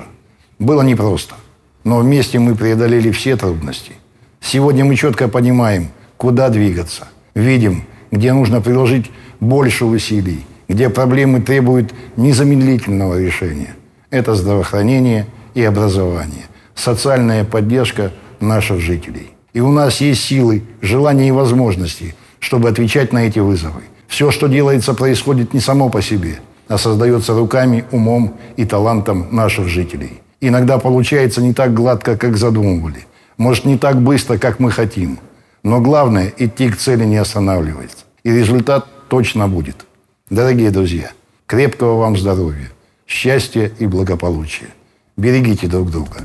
Было 0.60 0.82
непросто, 0.82 1.36
но 1.84 2.00
вместе 2.00 2.40
мы 2.40 2.56
преодолели 2.56 3.12
все 3.12 3.36
трудности. 3.36 3.92
Сегодня 4.40 4.86
мы 4.86 4.96
четко 4.96 5.28
понимаем, 5.28 5.90
куда 6.16 6.48
двигаться. 6.48 7.10
Видим, 7.34 7.84
где 8.12 8.32
нужно 8.32 8.62
приложить 8.62 9.12
больше 9.42 9.84
усилий, 9.84 10.46
где 10.70 10.90
проблемы 10.90 11.42
требуют 11.42 11.94
незамедлительного 12.16 13.20
решения. 13.20 13.76
Это 14.10 14.36
здравоохранение 14.36 15.26
и 15.54 15.62
образование, 15.66 16.46
социальная 16.76 17.44
поддержка 17.44 18.14
наших 18.40 18.80
жителей. 18.80 19.35
И 19.56 19.62
у 19.62 19.72
нас 19.72 20.02
есть 20.02 20.22
силы, 20.22 20.64
желания 20.82 21.30
и 21.30 21.32
возможности, 21.32 22.14
чтобы 22.40 22.68
отвечать 22.68 23.14
на 23.14 23.26
эти 23.26 23.40
вызовы. 23.40 23.84
Все, 24.06 24.30
что 24.30 24.48
делается, 24.48 24.94
происходит 24.94 25.54
не 25.54 25.62
само 25.62 25.90
по 25.90 26.02
себе, 26.02 26.42
а 26.68 26.78
создается 26.78 27.34
руками, 27.34 27.86
умом 27.92 28.36
и 28.58 28.66
талантом 28.66 29.28
наших 29.32 29.70
жителей. 29.70 30.22
Иногда 30.42 30.78
получается 30.78 31.42
не 31.42 31.54
так 31.54 31.74
гладко, 31.74 32.18
как 32.18 32.36
задумывали. 32.36 33.08
Может, 33.38 33.64
не 33.64 33.78
так 33.78 34.02
быстро, 34.02 34.38
как 34.38 34.60
мы 34.60 34.72
хотим. 34.72 35.20
Но 35.64 35.80
главное– 35.80 36.34
идти 36.38 36.70
к 36.70 36.76
цели 36.76 37.06
не 37.06 37.16
останавливаться. 37.16 38.04
И 38.26 38.32
результат 38.32 38.86
точно 39.08 39.48
будет. 39.48 39.86
Дорогие 40.30 40.70
друзья, 40.70 41.12
крепкого 41.46 41.98
вам 42.02 42.18
здоровья, 42.18 42.72
счастья 43.08 43.72
и 43.80 43.88
благополучия. 43.88 44.68
Берегите 45.16 45.68
друг 45.68 45.92
друга. 45.92 46.18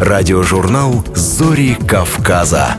Радиожурнал 0.00 1.04
«Зори 1.14 1.76
Кавказа». 1.86 2.78